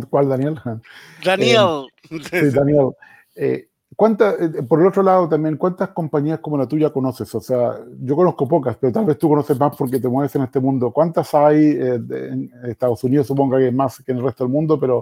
[0.09, 0.59] ¿cuál, Daniel?
[1.23, 1.87] Daniel.
[2.09, 2.89] Eh, sí, Daniel.
[3.35, 7.33] Eh, ¿cuántas, eh, por el otro lado también, cuántas compañías como la tuya conoces?
[7.35, 10.43] O sea, yo conozco pocas, pero tal vez tú conoces más porque te mueves en
[10.43, 10.91] este mundo.
[10.91, 13.27] ¿Cuántas hay eh, en Estados Unidos?
[13.27, 15.01] Supongo que hay más que en el resto del mundo, pero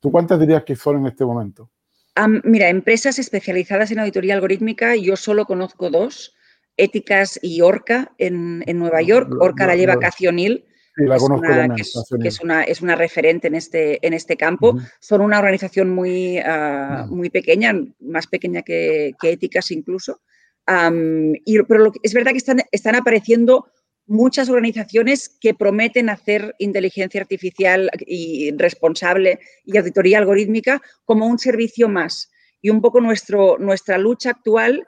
[0.00, 1.68] ¿tú cuántas dirías que son en este momento?
[2.44, 6.34] mira, empresas especializadas en auditoría algorítmica, yo solo conozco dos,
[6.76, 9.30] Éticas y Orca en, Nueva York.
[9.40, 9.96] Orca la lleva
[10.96, 11.46] la conozco
[12.22, 14.78] que, es, una, es una referente en este, en este campo.
[14.98, 20.22] Son una organización muy, ah, muy pequeña, más pequeña que, Éticas incluso.
[21.44, 23.66] y, pero es verdad que están, están apareciendo
[24.06, 31.88] muchas organizaciones que prometen hacer inteligencia artificial y responsable y auditoría algorítmica como un servicio
[31.88, 32.30] más.
[32.62, 34.86] Y un poco nuestro, nuestra lucha actual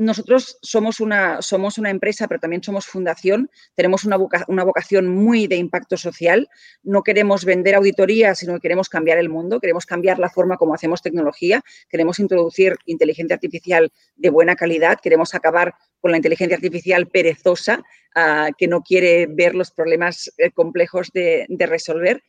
[0.00, 5.56] nosotros somos una, somos una empresa, pero también somos fundación, tenemos una, vocación muy de
[5.56, 6.48] impacto social,
[6.82, 10.72] no queremos vender auditoría, sino que queremos cambiar el mundo, queremos cambiar la forma como
[10.72, 17.06] hacemos tecnología, queremos introducir inteligencia artificial de buena calidad, queremos acabar con la inteligencia artificial
[17.06, 17.82] perezosa,
[18.14, 22.22] ah, que no quiere ver los problemas eh, complejos de, resolver.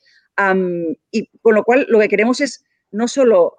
[1.10, 3.56] y con lo cual lo que queremos es no solo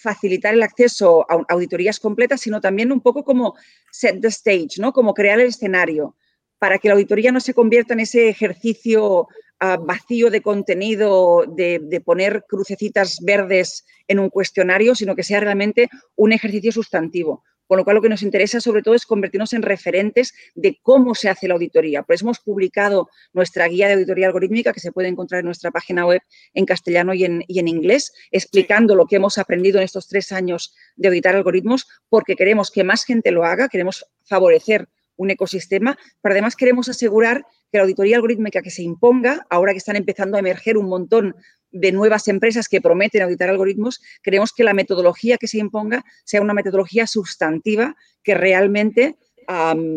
[0.00, 3.54] facilitar el acceso a auditorías completas, sino también un poco como
[3.90, 4.92] set the stage, ¿no?
[4.92, 6.16] Como crear el escenario
[6.58, 9.28] para que la auditoría no se convierta en ese ejercicio
[9.60, 15.88] ah, vacío de contenido, de, poner crucecitas verdes en un cuestionario, sino que sea realmente
[16.16, 17.44] un ejercicio sustantivo.
[17.70, 21.14] Con lo cual, lo que nos interesa sobre todo es convertirnos en referentes de cómo
[21.14, 22.02] se hace la auditoría.
[22.02, 26.04] Pues hemos publicado nuestra guía de auditoría algorítmica que se puede encontrar en nuestra página
[26.04, 26.20] web
[26.52, 30.32] en castellano y en, y en inglés, explicando lo que hemos aprendido en estos tres
[30.32, 35.96] años de auditar algoritmos, porque queremos que más gente lo haga, queremos favorecer un ecosistema,
[36.22, 40.36] pero además queremos asegurar que la auditoría algorítmica que se imponga, ahora que están empezando
[40.36, 41.36] a emerger un montón
[41.72, 46.40] de nuevas empresas que prometen auditar algoritmos, queremos que la metodología que se imponga sea
[46.40, 49.16] una metodología sustantiva que realmente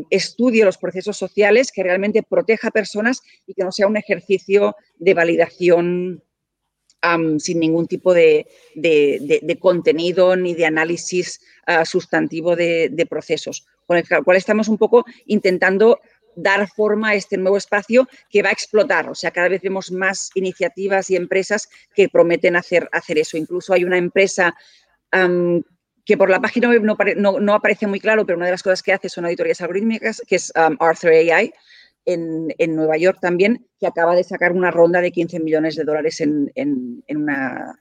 [0.10, 4.76] estudie los procesos sociales, que realmente proteja a personas y que no sea un ejercicio
[4.98, 6.24] de validación
[7.38, 8.48] sin ningún tipo de,
[9.60, 16.00] contenido ni de análisis ah, sustantivo de, procesos, con el cual estamos un poco intentando
[16.36, 19.10] dar forma a este nuevo espacio que va a explotar.
[19.10, 23.38] O sea, cada vez vemos más iniciativas y empresas que prometen hacer, hacer eso.
[23.38, 24.56] Incluso hay una empresa
[26.06, 26.84] que por la página web
[27.16, 30.36] no, aparece muy claro, pero una de las cosas que hace son auditorías algorítmicas, que
[30.36, 31.54] es Arthur AI,
[32.06, 36.20] en, Nueva York también, que acaba de sacar una ronda de 15 millones de dólares
[36.20, 36.52] en,
[37.08, 37.80] una,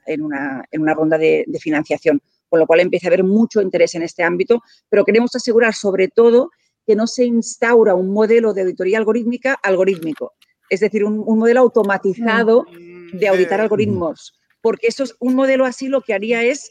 [0.70, 4.22] una, ronda de, de, financiación, con lo cual empieza a haber mucho interés en este
[4.22, 6.50] ámbito, pero queremos asegurar sobre todo
[6.86, 10.34] que no se instaura un modelo de auditoría algorítmica algorítmico,
[10.68, 15.88] es decir, un, modelo automatizado mm, de auditar algoritmos, porque eso es un modelo así
[15.88, 16.70] lo que haría es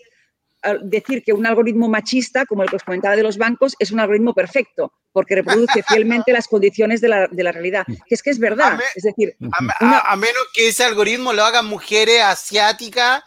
[0.83, 3.99] decir que un algoritmo machista, como el que os comentaba de los bancos, es un
[3.99, 7.85] algoritmo perfecto, porque reproduce fielmente las condiciones de la, realidad.
[8.07, 8.79] Que es que es verdad.
[8.95, 9.35] es decir,
[9.81, 13.23] a, menos que ese algoritmo lo hagan mujeres asiáticas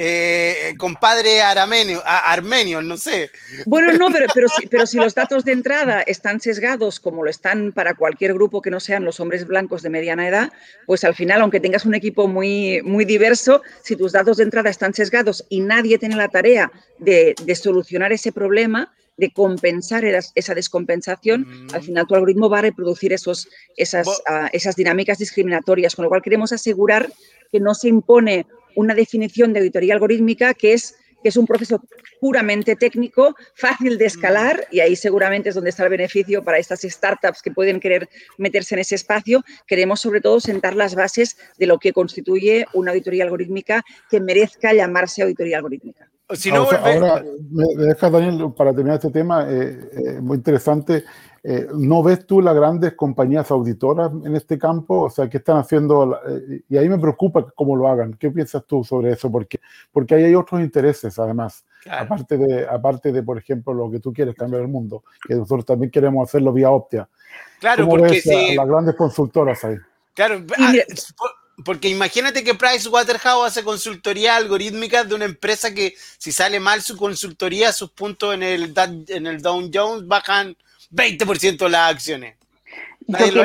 [0.00, 3.32] eh, compadre armenio, armenio, no sé.
[3.66, 7.30] Bueno, no, pero, pero, si, pero si los datos de entrada están sesgados, como lo
[7.30, 10.52] están para cualquier grupo que no sean los hombres blancos de mediana edad,
[10.86, 14.70] pues al final, aunque tengas un equipo muy, muy diverso, si tus datos de entrada
[14.70, 16.70] están sesgados y nadie tiene la tarea
[17.00, 21.74] de, solucionar ese problema, de compensar esa descompensación, mm.
[21.74, 26.08] al final tu algoritmo va a reproducir esos, esas, ah, esas dinámicas discriminatorias, con lo
[26.08, 27.10] cual queremos asegurar
[27.50, 28.46] que no se impone
[28.78, 31.82] una definición de auditoría algorítmica que es, que es un proceso
[32.20, 36.82] puramente técnico, fácil de escalar, y ahí seguramente es donde está el beneficio para estas
[36.82, 39.44] startups que pueden querer meterse en ese espacio.
[39.66, 44.72] Queremos sobre todo sentar las bases de lo que constituye una auditoría algorítmica que merezca
[44.72, 46.07] llamarse auditoría algorítmica.
[46.30, 51.04] Si no, ahora, me dejas, Daniel, para terminar este tema, eh, eh, muy interesante.
[51.42, 55.04] Eh, ¿No ves tú las grandes compañías auditoras en este campo?
[55.04, 56.20] O sea, ¿qué están haciendo?
[56.28, 58.14] Eh, y ahí me preocupa cómo lo hagan.
[58.14, 59.30] ¿Qué piensas tú sobre eso?
[59.30, 59.60] Porque,
[59.90, 61.64] porque ahí hay otros intereses, además.
[61.90, 65.64] Aparte, de, aparte de, por ejemplo, lo que tú quieres cambiar el mundo, que nosotros
[65.64, 67.08] también queremos hacerlo vía Optia.
[67.60, 68.54] Claro, porque si...
[68.54, 69.76] las grandes consultoras ahí?
[70.14, 70.72] Claro, ah,
[71.64, 76.96] porque imagínate que Pricewaterhouse hace consultoría algorítmica de una empresa que si sale mal su
[76.96, 78.74] consultoría, sus puntos en el,
[79.08, 80.56] en el Dow Jones bajan
[80.92, 82.36] 20% de las acciones.
[83.06, 83.44] Yo quiero,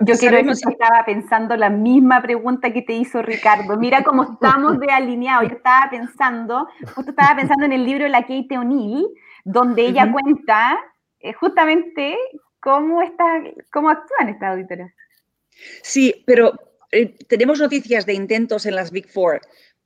[0.00, 3.76] yo, quiero estaba pensando la misma pregunta que te hizo Ricardo.
[3.76, 5.50] Mira cómo estamos de alineados.
[5.50, 9.06] Yo estaba pensando, justo estaba pensando en el libro de la Kate O'Neill,
[9.44, 10.78] donde ella cuenta
[11.20, 12.16] eh, justamente
[12.60, 14.90] cómo, está, cómo actúan estas auditoras.
[15.82, 16.54] Sí, pero
[16.92, 19.40] eh, tenemos noticias de intentos en las Big Four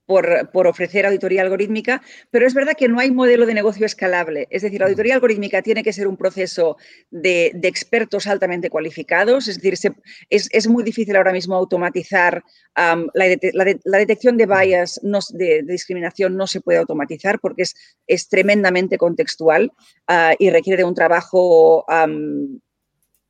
[0.08, 4.48] por, ofrecer auditoría algorítmica, pero es verdad que no hay modelo de negocio escalable.
[4.50, 6.78] Es decir, la auditoría algorítmica tiene que ser un proceso
[7.10, 9.92] de, expertos altamente cualificados, es decir,
[10.30, 12.42] es, muy difícil ahora mismo automatizar
[12.74, 14.98] la, detección de bias,
[15.34, 17.64] de, discriminación no se puede automatizar porque
[18.06, 19.72] es, tremendamente contextual
[20.06, 21.84] ah, y requiere de un trabajo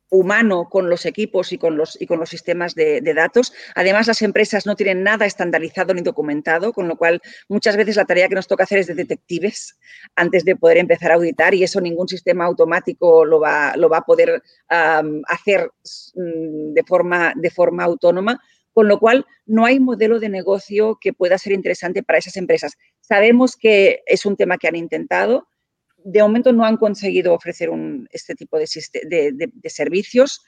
[0.09, 3.53] humano con los equipos y con los, y con los sistemas de, datos.
[3.75, 8.05] Además, las empresas no tienen nada estandarizado ni documentado, con lo cual muchas veces la
[8.05, 9.77] tarea que nos toca hacer es de detectives
[10.15, 13.97] antes de poder empezar a auditar y eso ningún sistema automático lo va, lo va
[13.97, 15.71] a poder hacer
[16.15, 18.41] mm, de forma, de forma autónoma.
[18.71, 22.77] Con lo cual, no hay modelo de negocio que pueda ser interesante para esas empresas.
[23.01, 25.47] Sabemos que es un tema que han intentado,
[26.03, 27.69] de momento no han conseguido ofrecer
[28.11, 28.67] este tipo de,
[29.65, 30.43] servicios.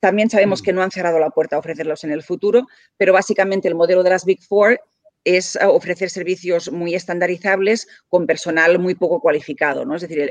[0.00, 0.64] También sabemos mm.
[0.64, 4.02] que no han cerrado la puerta a ofrecerlos en el futuro, pero básicamente el modelo
[4.02, 4.80] de las Big Four
[5.24, 9.96] es ofrecer servicios muy estandarizables con personal muy poco cualificado, ¿no?
[9.96, 10.30] Es decir,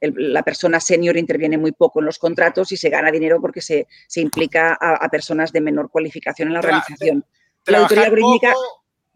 [0.00, 3.86] la persona senior interviene muy poco en los contratos y se gana dinero porque se,
[4.16, 7.24] implica a, personas de menor cualificación en la organización.
[7.66, 8.54] la auditoría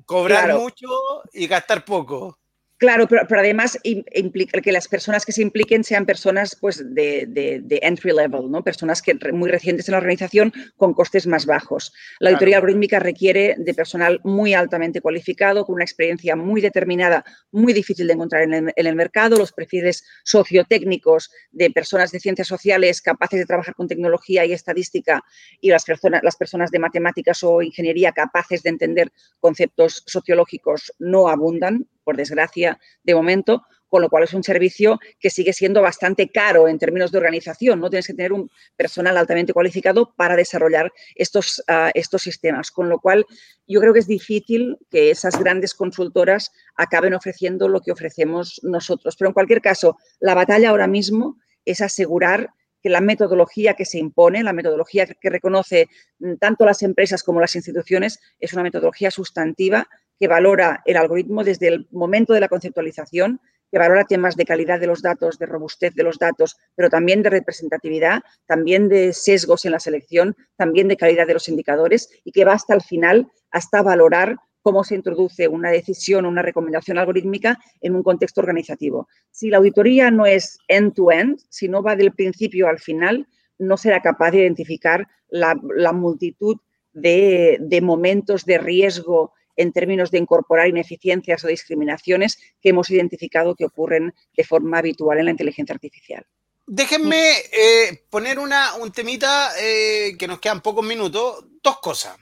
[0.06, 0.88] cobrar mucho
[1.32, 2.38] y gastar poco.
[2.82, 8.10] Claro, pero, además implica que las personas que se impliquen sean personas pues, de, entry
[8.10, 8.64] level, ¿no?
[8.64, 11.92] personas que muy recientes en la organización con costes más bajos.
[12.18, 17.72] La auditoría algorítmica requiere de personal muy altamente cualificado, con una experiencia muy determinada, muy
[17.72, 23.38] difícil de encontrar en el, mercado, los perfiles sociotécnicos de personas de ciencias sociales capaces
[23.38, 25.22] de trabajar con tecnología y estadística
[25.60, 31.28] y las, personas, las personas de matemáticas o ingeniería capaces de entender conceptos sociológicos no
[31.28, 36.30] abundan por desgracia, de momento, con lo cual es un servicio que sigue siendo bastante
[36.30, 37.78] caro en términos de organización.
[37.78, 42.88] No tienes que tener un personal altamente cualificado para desarrollar estos, ah, estos sistemas, con
[42.88, 43.26] lo cual
[43.66, 49.14] yo creo que es difícil que esas grandes consultoras acaben ofreciendo lo que ofrecemos nosotros.
[49.18, 51.36] Pero en cualquier caso, la batalla ahora mismo
[51.66, 52.48] es asegurar
[52.82, 55.88] que la metodología que se impone, la metodología que reconoce
[56.18, 59.86] mm, tanto las empresas como las instituciones, es una metodología sustantiva
[60.22, 63.40] que valora el algoritmo desde el momento de la conceptualización,
[63.72, 67.24] que valora temas de calidad de los datos, de robustez de los datos, pero también
[67.24, 72.30] de representatividad, también de sesgos en la selección, también de calidad de los indicadores y
[72.30, 76.98] que va hasta el final, hasta valorar cómo se introduce una decisión o una recomendación
[76.98, 79.08] algorítmica en un contexto organizativo.
[79.32, 83.26] Si la auditoría no es end-to-end, si no va del principio al final,
[83.58, 85.56] no será capaz de identificar la,
[85.92, 86.58] multitud
[86.92, 93.54] de, de momentos de riesgo en términos de incorporar ineficiencias o discriminaciones que hemos identificado
[93.54, 96.24] que ocurren de forma habitual en la inteligencia artificial.
[96.66, 101.44] Déjenme eh, poner una, un temita eh, que nos quedan pocos minutos.
[101.62, 102.16] Dos cosas.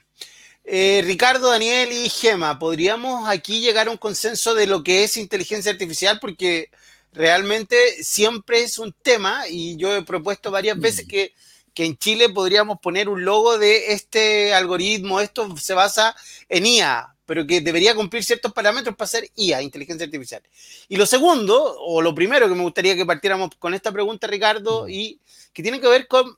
[0.64, 5.16] Eh, Ricardo, Daniel y Gema, ¿podríamos aquí llegar a un consenso de lo que es
[5.16, 6.18] inteligencia artificial?
[6.20, 6.70] Porque
[7.12, 11.08] realmente siempre es un tema y yo he propuesto varias veces mm.
[11.08, 11.34] que
[11.80, 16.14] que en Chile podríamos poner un logo de este algoritmo, esto se basa
[16.46, 20.42] en IA, pero que debería cumplir ciertos parámetros para ser IA, inteligencia artificial.
[20.90, 24.90] Y lo segundo, o lo primero que me gustaría que partiéramos con esta pregunta, Ricardo,
[24.90, 25.22] y
[25.54, 26.36] que tiene que ver con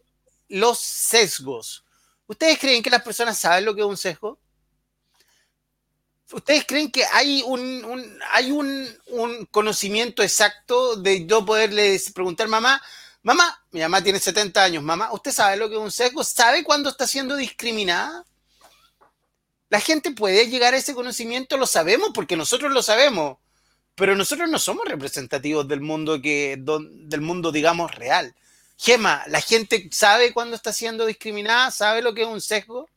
[0.49, 1.83] los sesgos.
[2.29, 4.39] ¿Ustedes creen que las personas saben lo que es un sesgo?
[6.33, 12.81] ¿Ustedes creen que hay un, hay un, un, conocimiento exacto de yo poderle preguntar, mamá,
[13.23, 16.25] mamá, mi mamá tiene 70 años, mamá, ¿usted sabe lo que es un sesgo?
[16.25, 18.25] ¿Sabe cuándo está siendo discriminada?
[19.69, 23.39] La gente puede llegar a ese conocimiento, lo sabemos porque nosotros lo sabemos,
[23.95, 28.35] pero nosotros no somos representativos del mundo que del mundo digamos real.
[28.77, 32.89] Gema, la gente sabe cuándo está siendo discriminada, sabe lo que es un sesgo.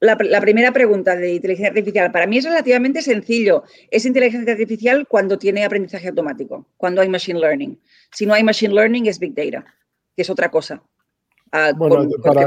[0.00, 3.64] La, la, primera pregunta de inteligencia artificial para mí es relativamente sencillo.
[3.90, 7.78] Es inteligencia artificial cuando tiene aprendizaje automático, cuando hay machine learning.
[8.12, 9.64] Si no hay machine learning es big data,
[10.14, 10.82] que es otra cosa.
[11.52, 12.44] Ah, bueno, para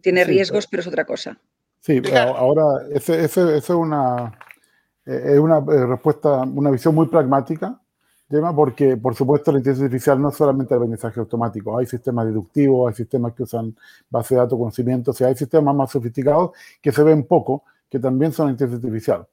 [0.00, 1.38] tiene riesgos, pero es otra cosa.
[1.80, 4.38] Sí, ahora, esa es una,
[5.06, 7.79] eh, es una eh, respuesta, una visión muy pragmática,
[8.54, 12.94] porque por supuesto la inteligencia artificial no es solamente aprendizaje automático, hay sistemas deductivos, hay
[12.94, 13.74] sistemas que usan
[14.08, 17.98] base de datos, conocimiento, o sea, hay sistemas más sofisticados que se ven poco, que
[17.98, 19.26] también son inteligencia artificial.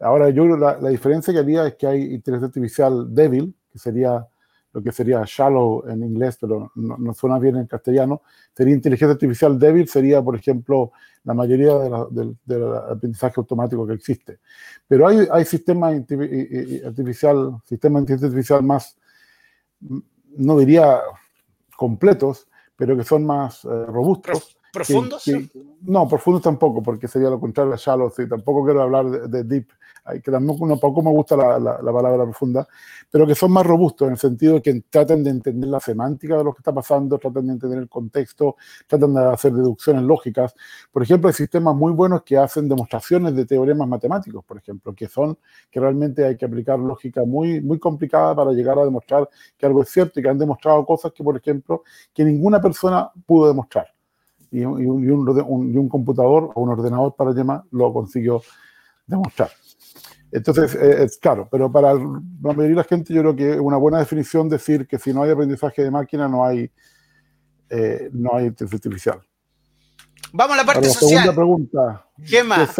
[0.00, 4.26] Ahora, yo la, la diferencia que haría es que hay inteligencia artificial débil, que sería
[4.72, 8.22] lo que sería shallow en inglés, pero no, suena bien en castellano,
[8.56, 10.92] sería inteligencia artificial débil, sería, por ejemplo,
[11.24, 11.74] la mayoría
[12.10, 12.36] del
[12.90, 14.38] aprendizaje automático que existe.
[14.88, 18.96] Pero hay, hay sistemas artificial, sistemas de inteligencia artificial más,
[20.36, 21.00] no diría
[21.76, 25.30] completos, pero que son más eh, robustos ¿Profundos?
[25.82, 28.10] No, profundos tampoco, porque sería lo contrario a shallow.
[28.10, 29.68] Sí, tampoco quiero hablar de, deep,
[30.22, 32.66] que tampoco, me gusta la, la, palabra profunda,
[33.10, 36.38] pero que son más robustos en el sentido de que traten de entender la semántica
[36.38, 38.56] de lo que está pasando, traten de entender el contexto,
[38.86, 40.54] tratan de hacer deducciones lógicas.
[40.90, 45.06] Por ejemplo, hay sistemas muy buenos que hacen demostraciones de teoremas matemáticos, por ejemplo, que
[45.06, 45.36] son
[45.70, 49.82] que realmente hay que aplicar lógica muy, muy complicada para llegar a demostrar que algo
[49.82, 51.82] es cierto y que han demostrado cosas que, por ejemplo,
[52.14, 53.92] que ninguna persona pudo demostrar.
[54.52, 58.42] Y, un, y un, computador o un ordenador para llamar lo consiguió
[59.06, 59.50] demostrar.
[60.30, 62.00] Entonces, eh, es claro, pero para la
[62.40, 65.22] mayoría de la gente yo creo que es una buena definición decir que si no
[65.22, 66.70] hay aprendizaje de máquina no hay,
[67.70, 69.22] eh, no hay inteligencia artificial.
[70.34, 71.08] Vamos a la parte la social.
[71.10, 72.06] Segunda pregunta.
[72.28, 72.76] ¿Qué más?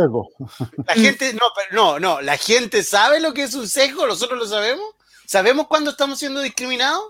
[0.87, 1.41] La gente, no,
[1.73, 4.92] no, no, la gente sabe lo que es un sesgo, nosotros lo sabemos.
[5.33, 7.05] ¿Sabemos cuándo estamos siendo discriminados?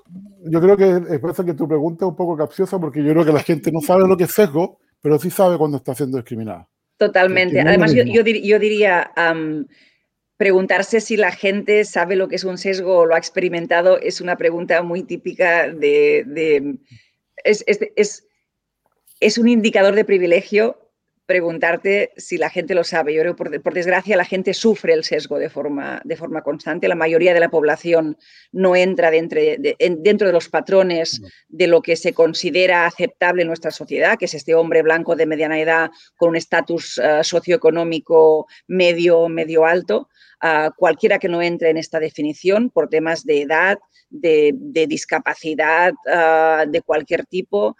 [0.44, 3.10] Yo creo que es por eso que tu pregunta es un poco capciosa, porque yo
[3.10, 5.92] creo que la gente no sabe lo que es sesgo, pero sí sabe cuándo está
[5.92, 6.68] siendo discriminada.
[6.98, 7.60] Totalmente.
[7.60, 9.10] Además, yo, yo, diría,
[10.36, 14.20] preguntarse si la gente sabe lo que es un sesgo o lo ha experimentado es
[14.20, 16.78] una pregunta muy típica de...
[17.42, 17.64] es,
[19.18, 20.82] es, un indicador de privilegio
[21.33, 23.14] preguntarte si la gente lo sabe.
[23.14, 26.89] Yo creo que por, desgracia la gente sufre el sesgo de forma, de forma constante.
[26.89, 28.18] La mayoría de la población
[28.53, 33.49] no entra dentro de, dentro de los patrones de lo que se considera aceptable en
[33.49, 38.47] nuestra sociedad, que es este hombre blanco de mediana edad con un estatus eh, socioeconómico
[38.66, 40.11] medio, medio alto
[40.76, 43.78] cualquiera que no entre en esta definición por temas de edad,
[44.11, 44.53] de,
[44.89, 47.76] discapacidad ah, de cualquier tipo,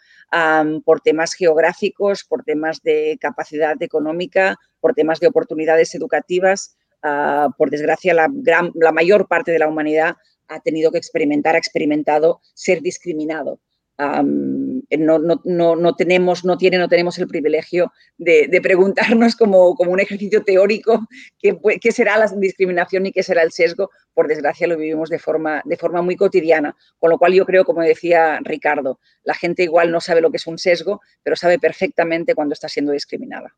[0.85, 6.77] por temas geográficos, por temas de capacidad económica, por temas de oportunidades educativas.
[7.03, 8.31] Ah, por desgracia, la,
[8.75, 10.17] la mayor parte de la humanidad
[10.49, 13.61] ha tenido que experimentar, ha experimentado ser discriminado
[13.99, 20.01] no, no, no, tenemos, no tiene, no tenemos el privilegio de, preguntarnos como, como, un
[20.01, 21.07] ejercicio teórico
[21.39, 23.91] qué, qué, será la discriminación y qué será el sesgo.
[24.15, 27.65] Por desgracia lo vivimos de forma, de forma muy cotidiana, con lo cual yo creo,
[27.65, 31.59] como decía Ricardo, la gente igual no sabe lo que es un sesgo, pero sabe
[31.59, 33.55] perfectamente cuando está siendo discriminada.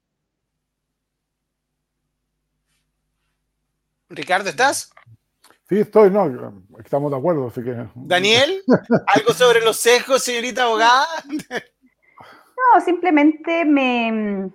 [4.11, 4.91] Ricardo, ¿estás?
[5.69, 6.27] Sí, estoy, no,
[6.79, 7.75] estamos de acuerdo, así que...
[7.95, 8.51] Daniel,
[9.07, 11.07] ¿algo sobre los sesgos, señorita abogada?
[12.75, 14.51] No, simplemente me,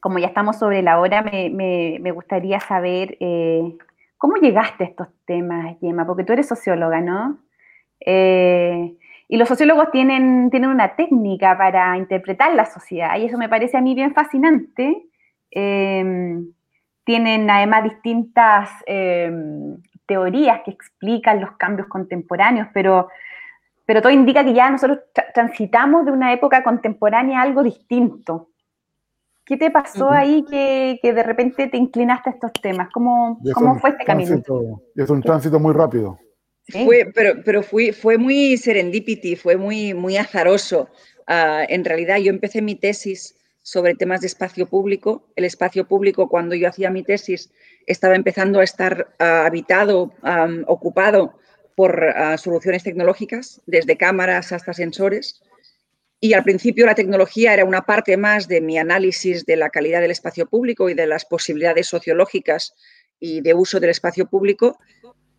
[0.00, 3.76] como ya estamos sobre la hora, me, gustaría saber eh,
[4.18, 7.38] cómo llegaste a estos temas, Gemma, porque tú eres socióloga, ¿no?
[8.00, 8.96] Eh,
[9.28, 13.76] y los sociólogos tienen, tienen una técnica para interpretar la sociedad y eso me parece
[13.76, 15.06] a mí bien fascinante.
[15.52, 16.42] Eh,
[17.04, 18.70] tienen además distintas
[20.12, 23.08] teorías que explican los cambios contemporáneos, pero,
[23.86, 24.98] pero todo indica que ya nosotros
[25.32, 28.50] transitamos de una época contemporánea a algo distinto.
[29.46, 32.90] ¿Qué te pasó ahí que, que, de repente te inclinaste a estos temas?
[32.92, 34.42] ¿Cómo, cómo fue este camino?
[34.94, 36.18] Es un tránsito muy rápido.
[36.68, 40.90] Fue, pero pero fue, fue muy serendipity, fue muy, muy azaroso.
[41.26, 45.26] Ah, en realidad yo empecé mi tesis sobre temas de espacio público.
[45.36, 47.50] El espacio público, cuando yo hacía mi tesis,
[47.86, 50.12] estaba empezando a estar ah, habitado,
[50.66, 51.38] ocupado
[51.74, 55.42] por ah, soluciones tecnológicas, desde cámaras hasta sensores.
[56.20, 60.00] Y al principio la tecnología era una parte más de mi análisis de la calidad
[60.00, 62.74] del espacio público y de las posibilidades sociológicas
[63.18, 64.78] y de uso del espacio público.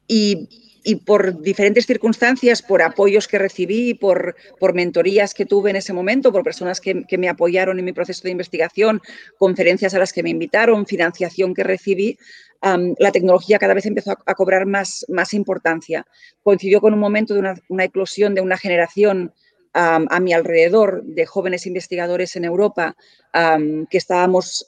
[0.08, 5.78] Y y por diferentes circunstancias, por apoyos que recibí, por, por mentorías que tuve en
[5.78, 9.02] ese momento, por personas que, me apoyaron en mi proceso de investigación,
[9.38, 12.18] conferencias a las que me invitaron, financiación que recibí,
[12.62, 16.06] la tecnología cada vez empezó a, cobrar más, más importancia.
[16.44, 19.34] Coincidió con un momento de una, eclosión de una generación
[19.74, 22.96] a mi alrededor de jóvenes investigadores en Europa
[23.34, 24.68] que estábamos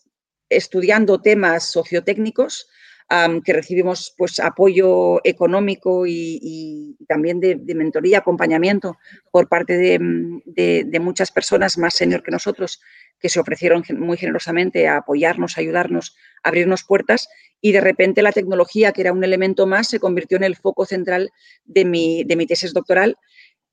[0.49, 2.67] estudiando temas sociotécnicos
[3.43, 8.97] que recibimos pues, apoyo económico y, también de, mentoría, acompañamiento
[9.31, 12.81] por parte de, muchas personas más senior que nosotros
[13.19, 17.29] que se ofrecieron muy generosamente a apoyarnos, ayudarnos, abrirnos puertas
[17.61, 20.85] y de repente la tecnología, que era un elemento más, se convirtió en el foco
[20.85, 21.31] central
[21.63, 23.17] de mi, de mi tesis doctoral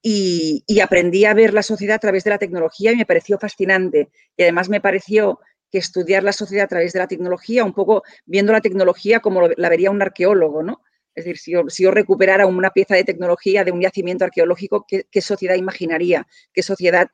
[0.02, 4.08] y, aprendí a ver la sociedad a través de la tecnología y me pareció fascinante.
[4.36, 5.38] Y además me pareció
[5.72, 9.48] que estudiar la sociedad a través de la tecnología, un poco viendo la tecnología como
[9.48, 10.82] la vería un arqueólogo, ¿no?
[11.14, 15.56] Es decir, si yo, recuperara una pieza de tecnología de un yacimiento arqueológico, ¿qué, sociedad
[15.56, 16.26] imaginaría?
[16.52, 17.08] ¿Qué sociedad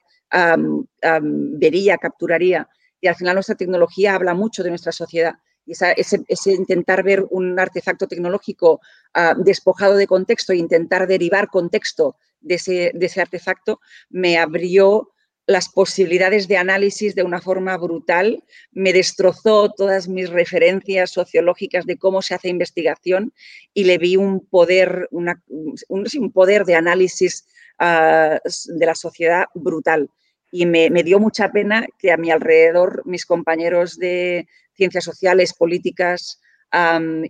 [1.22, 2.68] vería, capturaría?
[3.00, 5.34] Y al final nuestra tecnología habla mucho de nuestra sociedad.
[5.66, 8.80] Y ese, intentar ver un artefacto tecnológico
[9.14, 15.12] ah, despojado de contexto e intentar derivar contexto de ese, de ese artefacto me abrió
[15.48, 21.96] las posibilidades de análisis de una forma brutal, me destrozó todas mis referencias sociológicas de
[21.96, 23.32] cómo se hace investigación
[23.72, 27.46] y le vi un poder, un, poder de análisis
[27.78, 30.10] ah, de la sociedad brutal.
[30.52, 36.42] Y me, dio mucha pena que a mi alrededor mis compañeros de ciencias sociales, políticas,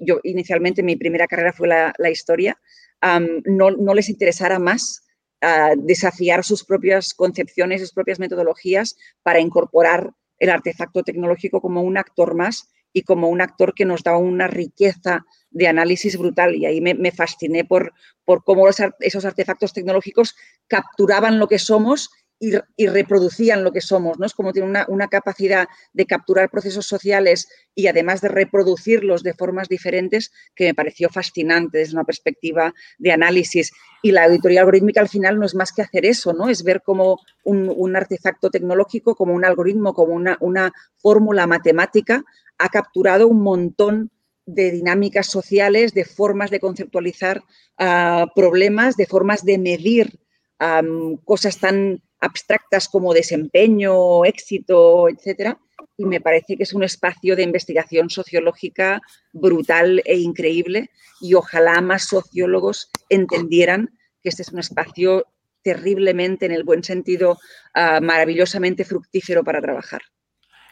[0.01, 2.59] yo inicialmente mi primera carrera fue la, historia,
[3.01, 5.08] no, no les interesara más
[5.76, 12.34] desafiar sus propias concepciones, sus propias metodologías para incorporar el artefacto tecnológico como un actor
[12.34, 16.55] más y como un actor que nos da una riqueza de análisis brutal.
[16.57, 17.93] Y ahí me, fasciné por,
[18.24, 20.34] por cómo esos artefactos tecnológicos
[20.66, 22.11] capturaban lo que somos
[22.41, 24.26] y, reproducían lo que somos, ¿no?
[24.26, 29.68] Es como tiene una, capacidad de capturar procesos sociales y además de reproducirlos de formas
[29.68, 33.72] diferentes que me pareció fascinante desde una perspectiva de análisis.
[34.03, 36.49] Y la auditoría algorítmica al final no es más que hacer eso, ¿no?
[36.49, 42.22] Es ver cómo un, artefacto tecnológico, como un algoritmo, como una, una fórmula matemática
[42.59, 44.11] ha capturado un montón
[44.47, 47.43] de dinámicas sociales, de formas de conceptualizar
[47.78, 50.20] ah, problemas, de formas de medir
[51.24, 55.59] cosas tan abstractas como desempeño, éxito, etcétera.
[55.97, 59.01] Y me parece que es un espacio de investigación sociológica
[59.33, 60.91] brutal e increíble
[61.21, 63.91] y ojalá más sociólogos entendieran
[64.23, 65.27] que este es un espacio
[65.62, 67.37] terriblemente, en el buen sentido,
[67.75, 70.03] ah, maravillosamente fructífero para trabajar.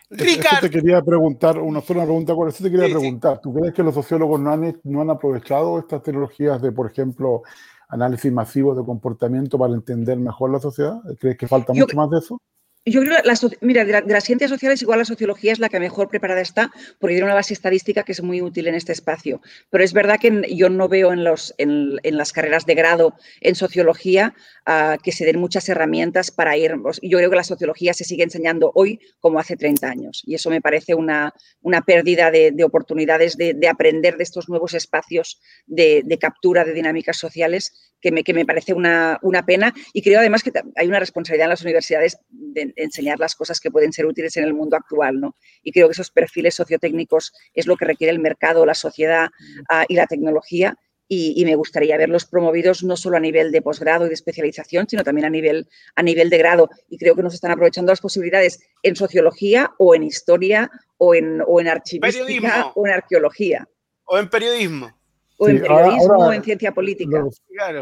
[0.08, 0.60] Ricardo.
[0.60, 3.40] te quería preguntar, una sola pregunta, ¿cuál te quería preguntar?
[3.40, 7.42] ¿Tú crees que los sociólogos no han, no han aprovechado estas tecnologías de, por ejemplo,
[7.88, 11.00] análisis masivo de comportamiento para entender mejor la sociedad?
[11.18, 12.40] ¿Crees que falta mucho más de eso?
[12.88, 15.80] Yo creo que, la, mira, de, las ciencias sociales igual la sociología es la que
[15.80, 16.70] mejor preparada está
[17.00, 19.40] porque tiene una base estadística que es muy útil en este espacio.
[19.70, 23.56] Pero es verdad que yo no veo en, los, en, las carreras de grado en
[23.56, 24.34] sociología
[24.66, 26.76] ah, que se den muchas herramientas para ir.
[27.02, 30.48] Yo creo que la sociología se sigue enseñando hoy como hace 30 años y eso
[30.50, 36.64] me parece una, una pérdida de, oportunidades de, aprender de estos nuevos espacios de, captura
[36.64, 40.52] de dinámicas sociales que me, que me parece una, una, pena y creo además que
[40.76, 44.44] hay una responsabilidad en las universidades de enseñar las cosas que pueden ser útiles en
[44.44, 45.34] el mundo actual, ¿no?
[45.64, 49.30] Y creo que esos perfiles sociotécnicos es lo que requiere el mercado, la sociedad
[49.68, 50.76] ah, y la tecnología.
[51.08, 55.04] Y, me gustaría verlos promovidos no solo a nivel de posgrado y de especialización, sino
[55.04, 56.68] también a nivel, a nivel de grado.
[56.88, 61.42] Y creo que nos están aprovechando las posibilidades en sociología o en historia o en,
[61.46, 63.68] o en archivística o en arqueología.
[64.04, 64.96] O en periodismo
[65.38, 67.24] o en periodismo o en ciencia política.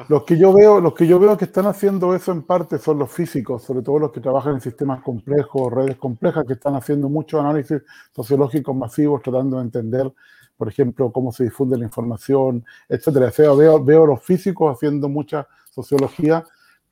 [0.09, 2.99] Los, que yo veo, los que yo veo que están haciendo eso en parte son
[2.99, 7.09] los físicos, sobre todo los que trabajan en sistemas complejos, redes complejas, que están haciendo
[7.09, 7.83] muchos análisis
[8.15, 10.13] sociológicos masivos, tratando de entender,
[10.57, 13.33] por ejemplo, cómo se difunde la información, etcétera.
[13.57, 16.45] veo, veo los físicos haciendo mucha sociología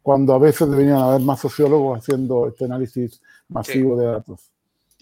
[0.03, 4.52] cuando a veces deberían haber más sociólogos haciendo este análisis masivo de datos.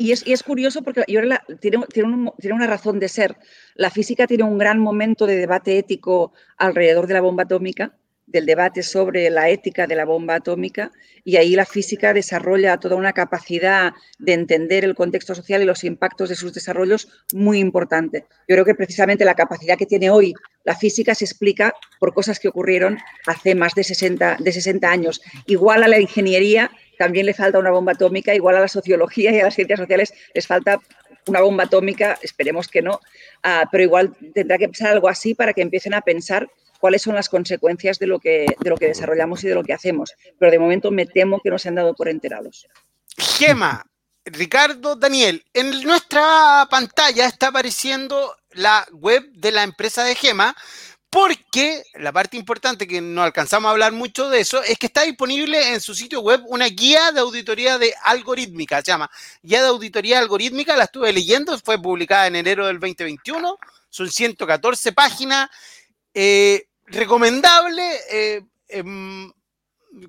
[0.01, 1.21] Y es, curioso porque yo
[1.61, 3.37] tiene, tiene, una razón de ser.
[3.75, 7.95] La física tiene un gran momento de debate ético alrededor de la bomba atómica,
[8.27, 10.91] del debate sobre la ética de la bomba atómica,
[11.23, 15.85] y ahí la física desarrolla toda una capacidad de entender el contexto social y los
[15.85, 18.25] impactos de sus desarrollos muy importante.
[18.49, 20.33] Yo creo que precisamente la capacidad que tiene hoy
[20.65, 25.21] la física se explica por cosas que ocurrieron hace más de 60, de 60 años.
[25.47, 26.71] Igual a la ingeniería
[27.01, 30.13] también le falta una bomba atómica, igual a la sociología y a las ciencias sociales
[30.35, 30.79] les falta
[31.27, 33.01] una bomba atómica, esperemos que no,
[33.43, 37.15] ah, pero igual tendrá que pasar algo así para que empiecen a pensar cuáles son
[37.15, 40.13] las consecuencias de lo, que, de lo que desarrollamos y de lo que hacemos.
[40.39, 42.67] Pero de momento me temo que no se han dado por enterados.
[43.17, 43.87] Gema,
[44.27, 50.55] Ricardo, Daniel, en nuestra pantalla está apareciendo la web de la empresa de Gema,
[51.11, 55.03] porque la parte importante que no alcanzamos a hablar mucho de eso es que está
[55.03, 59.11] disponible en su sitio web una guía de auditoría de algorítmica, se llama
[59.43, 63.59] Guía de Auditoría Algorítmica, la estuve leyendo, fue publicada en enero del 2021,
[63.89, 65.51] son 114 páginas,
[66.15, 67.83] eh, recomendable,
[68.13, 69.33] eh, em,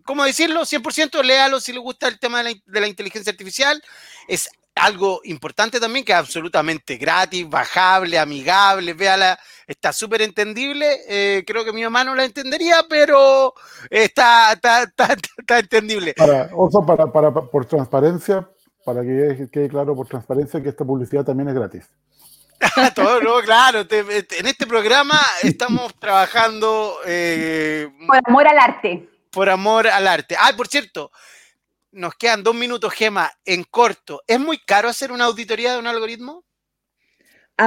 [0.03, 0.65] ¿cómo decirlo?
[0.65, 3.83] 100% léalo si le gusta el tema de la, de la inteligencia artificial,
[4.27, 10.87] es algo importante también que es absolutamente gratis, bajable, amigable, véala, está súper entendible.
[11.07, 13.53] Eh, creo que mi mamá no la entendería, pero
[13.89, 16.13] está, está, está, entendible.
[16.15, 18.47] Para, oso, para, para, por transparencia,
[18.85, 21.89] para que quede claro por transparencia que esta publicidad también es gratis.
[22.95, 23.81] Todo, no, claro.
[23.89, 26.97] en este programa estamos trabajando.
[27.05, 29.09] Eh, por amor al arte.
[29.31, 30.35] Por amor al arte.
[30.37, 31.11] Ah, por cierto,
[31.91, 34.21] nos quedan dos minutos, Gema, en corto.
[34.27, 36.45] ¿Es muy caro hacer una auditoría de un algoritmo?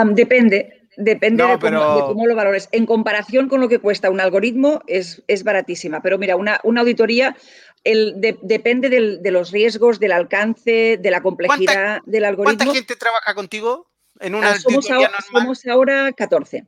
[0.07, 0.89] depende.
[0.97, 2.69] depende de, cómo, lo valores.
[2.73, 6.03] En comparación con lo que cuesta un algoritmo, es, es baratísima.
[6.03, 7.37] Pero mira, una, una auditoría
[7.85, 12.57] el, depende de los riesgos, del alcance, de la complejidad del algoritmo.
[12.57, 16.67] ¿Cuánta gente trabaja contigo en una ah, somos, ahora, somos ahora 14.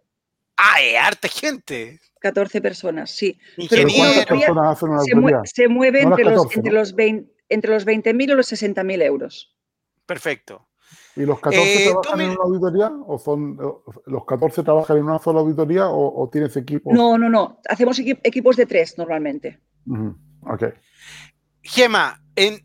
[0.56, 2.00] ¡Ah, es harta gente!
[2.20, 3.38] 14 personas, sí.
[3.70, 5.40] Pero ¿cuántas personas hacen una auditoría?
[5.44, 9.56] Se, mueve entre, los, entre, los 20, entre los 20.000 y los 60.000 euros.
[10.06, 10.68] Perfecto.
[11.16, 12.92] ¿Y los 14 eh, trabajan en una auditoría?
[13.06, 13.58] ¿O son
[14.06, 16.92] los 14 trabajan en una sola auditoría o, tienes equipos?
[16.92, 17.60] No, no, no.
[17.68, 19.60] Hacemos equipos de tres normalmente.
[20.42, 20.64] Ok.
[21.62, 22.62] Gema, en,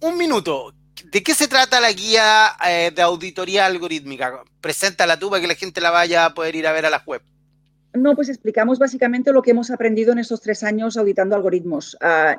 [0.00, 0.72] un minuto,
[1.04, 4.42] ¿de qué se trata la guía eh, de auditoría algorítmica?
[4.60, 7.02] Preséntala tú para que la gente la vaya a poder ir a ver a la
[7.06, 7.22] web.
[7.94, 11.96] No, pues explicamos básicamente lo que hemos aprendido en estos tres años auditando algoritmos.
[12.00, 12.36] Ah,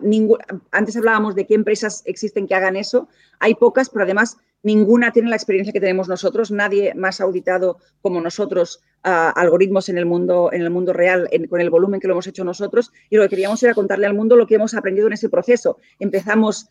[0.72, 3.08] antes hablábamos de qué empresas existen que hagan eso.
[3.40, 6.52] Hay pocas, pero además ninguna tiene la experiencia que tenemos nosotros.
[6.52, 11.62] Nadie más auditado como nosotros ah, algoritmos en el mundo, en el mundo real, con
[11.62, 12.92] el volumen que lo hemos hecho nosotros.
[13.10, 15.78] Y lo que queríamos era contarle al mundo lo que hemos aprendido en ese proceso.
[16.00, 16.70] Empezamos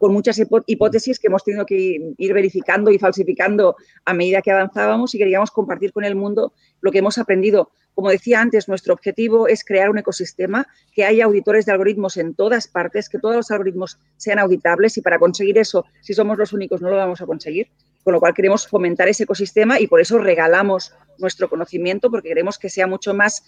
[0.00, 5.14] con muchas hipótesis que hemos tenido que ir verificando y falsificando a medida que avanzábamos
[5.14, 9.48] y queríamos compartir con el mundo lo que hemos aprendido como decía antes, nuestro objetivo
[9.48, 13.50] es crear un ecosistema, que haya auditores de algoritmos en todas partes, que todos los
[13.50, 17.26] algoritmos sean auditables y para conseguir eso, si somos los únicos, no lo vamos a
[17.26, 17.68] conseguir.
[18.02, 22.58] Con lo cual queremos fomentar ese ecosistema y por eso regalamos nuestro conocimiento, porque queremos
[22.58, 23.44] que sea mucho más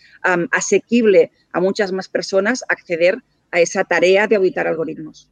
[0.50, 5.30] asequible a muchas más personas acceder a esa tarea de auditar algoritmos.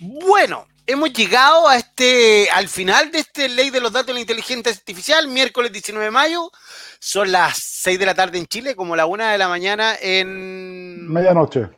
[0.00, 4.20] Bueno, hemos llegado a este, al final de este ley de los datos de la
[4.20, 6.50] inteligencia artificial, miércoles 19 de mayo.
[6.98, 11.06] Son las 6 de la tarde en Chile, como la 1 de la mañana en...
[11.08, 11.68] Medianoche.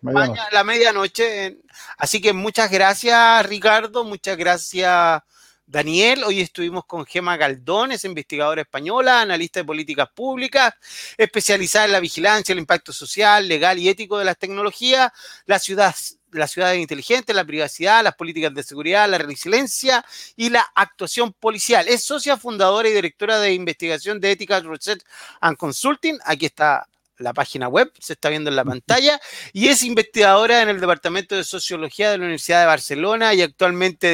[0.53, 1.59] La medianoche.
[1.97, 4.05] Así que muchas gracias, Ricardo.
[4.05, 5.23] Muchas gracias,
[5.67, 6.25] Daniel.
[6.25, 10.75] Hoy estuvimos con Gema Galdón, es investigadora española, analista de políticas públicas,
[11.17, 15.11] especializada en la vigilancia, el impacto social, legal y ético de las tecnologías,
[15.47, 15.95] la ciudad
[16.33, 20.05] la ciudad inteligente, la privacidad, las políticas de seguridad, la resiliencia
[20.37, 21.89] y la actuación policial.
[21.89, 25.03] Es socia fundadora y directora de investigación de ética Research
[25.41, 26.19] and Consulting.
[26.25, 26.87] Aquí está
[27.19, 29.21] la página web, se está viendo en la pantalla,
[29.53, 34.09] y es investigadora en el Departamento de Sociología de la Universidad de Barcelona y actualmente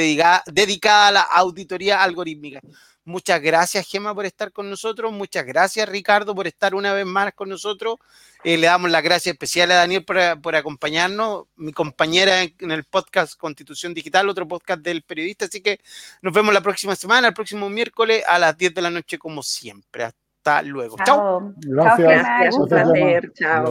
[0.47, 2.61] dedicada a la auditoría algorítmica.
[3.07, 5.13] Muchas gracias, Gema, por estar con nosotros.
[5.13, 7.97] Muchas gracias, Ricardo, por estar una vez más con nosotros.
[8.43, 13.37] Eh, le damos las gracias especiales a Daniel por, acompañarnos, mi compañera en, el podcast
[13.39, 15.45] Constitución Digital, otro podcast del periodista.
[15.45, 15.81] Así que
[16.23, 19.43] nos vemos la próxima semana, el próximo miércoles a las 10 de la noche, como
[19.43, 20.05] siempre.
[20.05, 20.97] Hasta luego.
[21.05, 21.53] Chao.
[21.57, 22.09] Gracias.
[22.09, 23.33] Gracias, un placer.
[23.35, 23.63] Chao.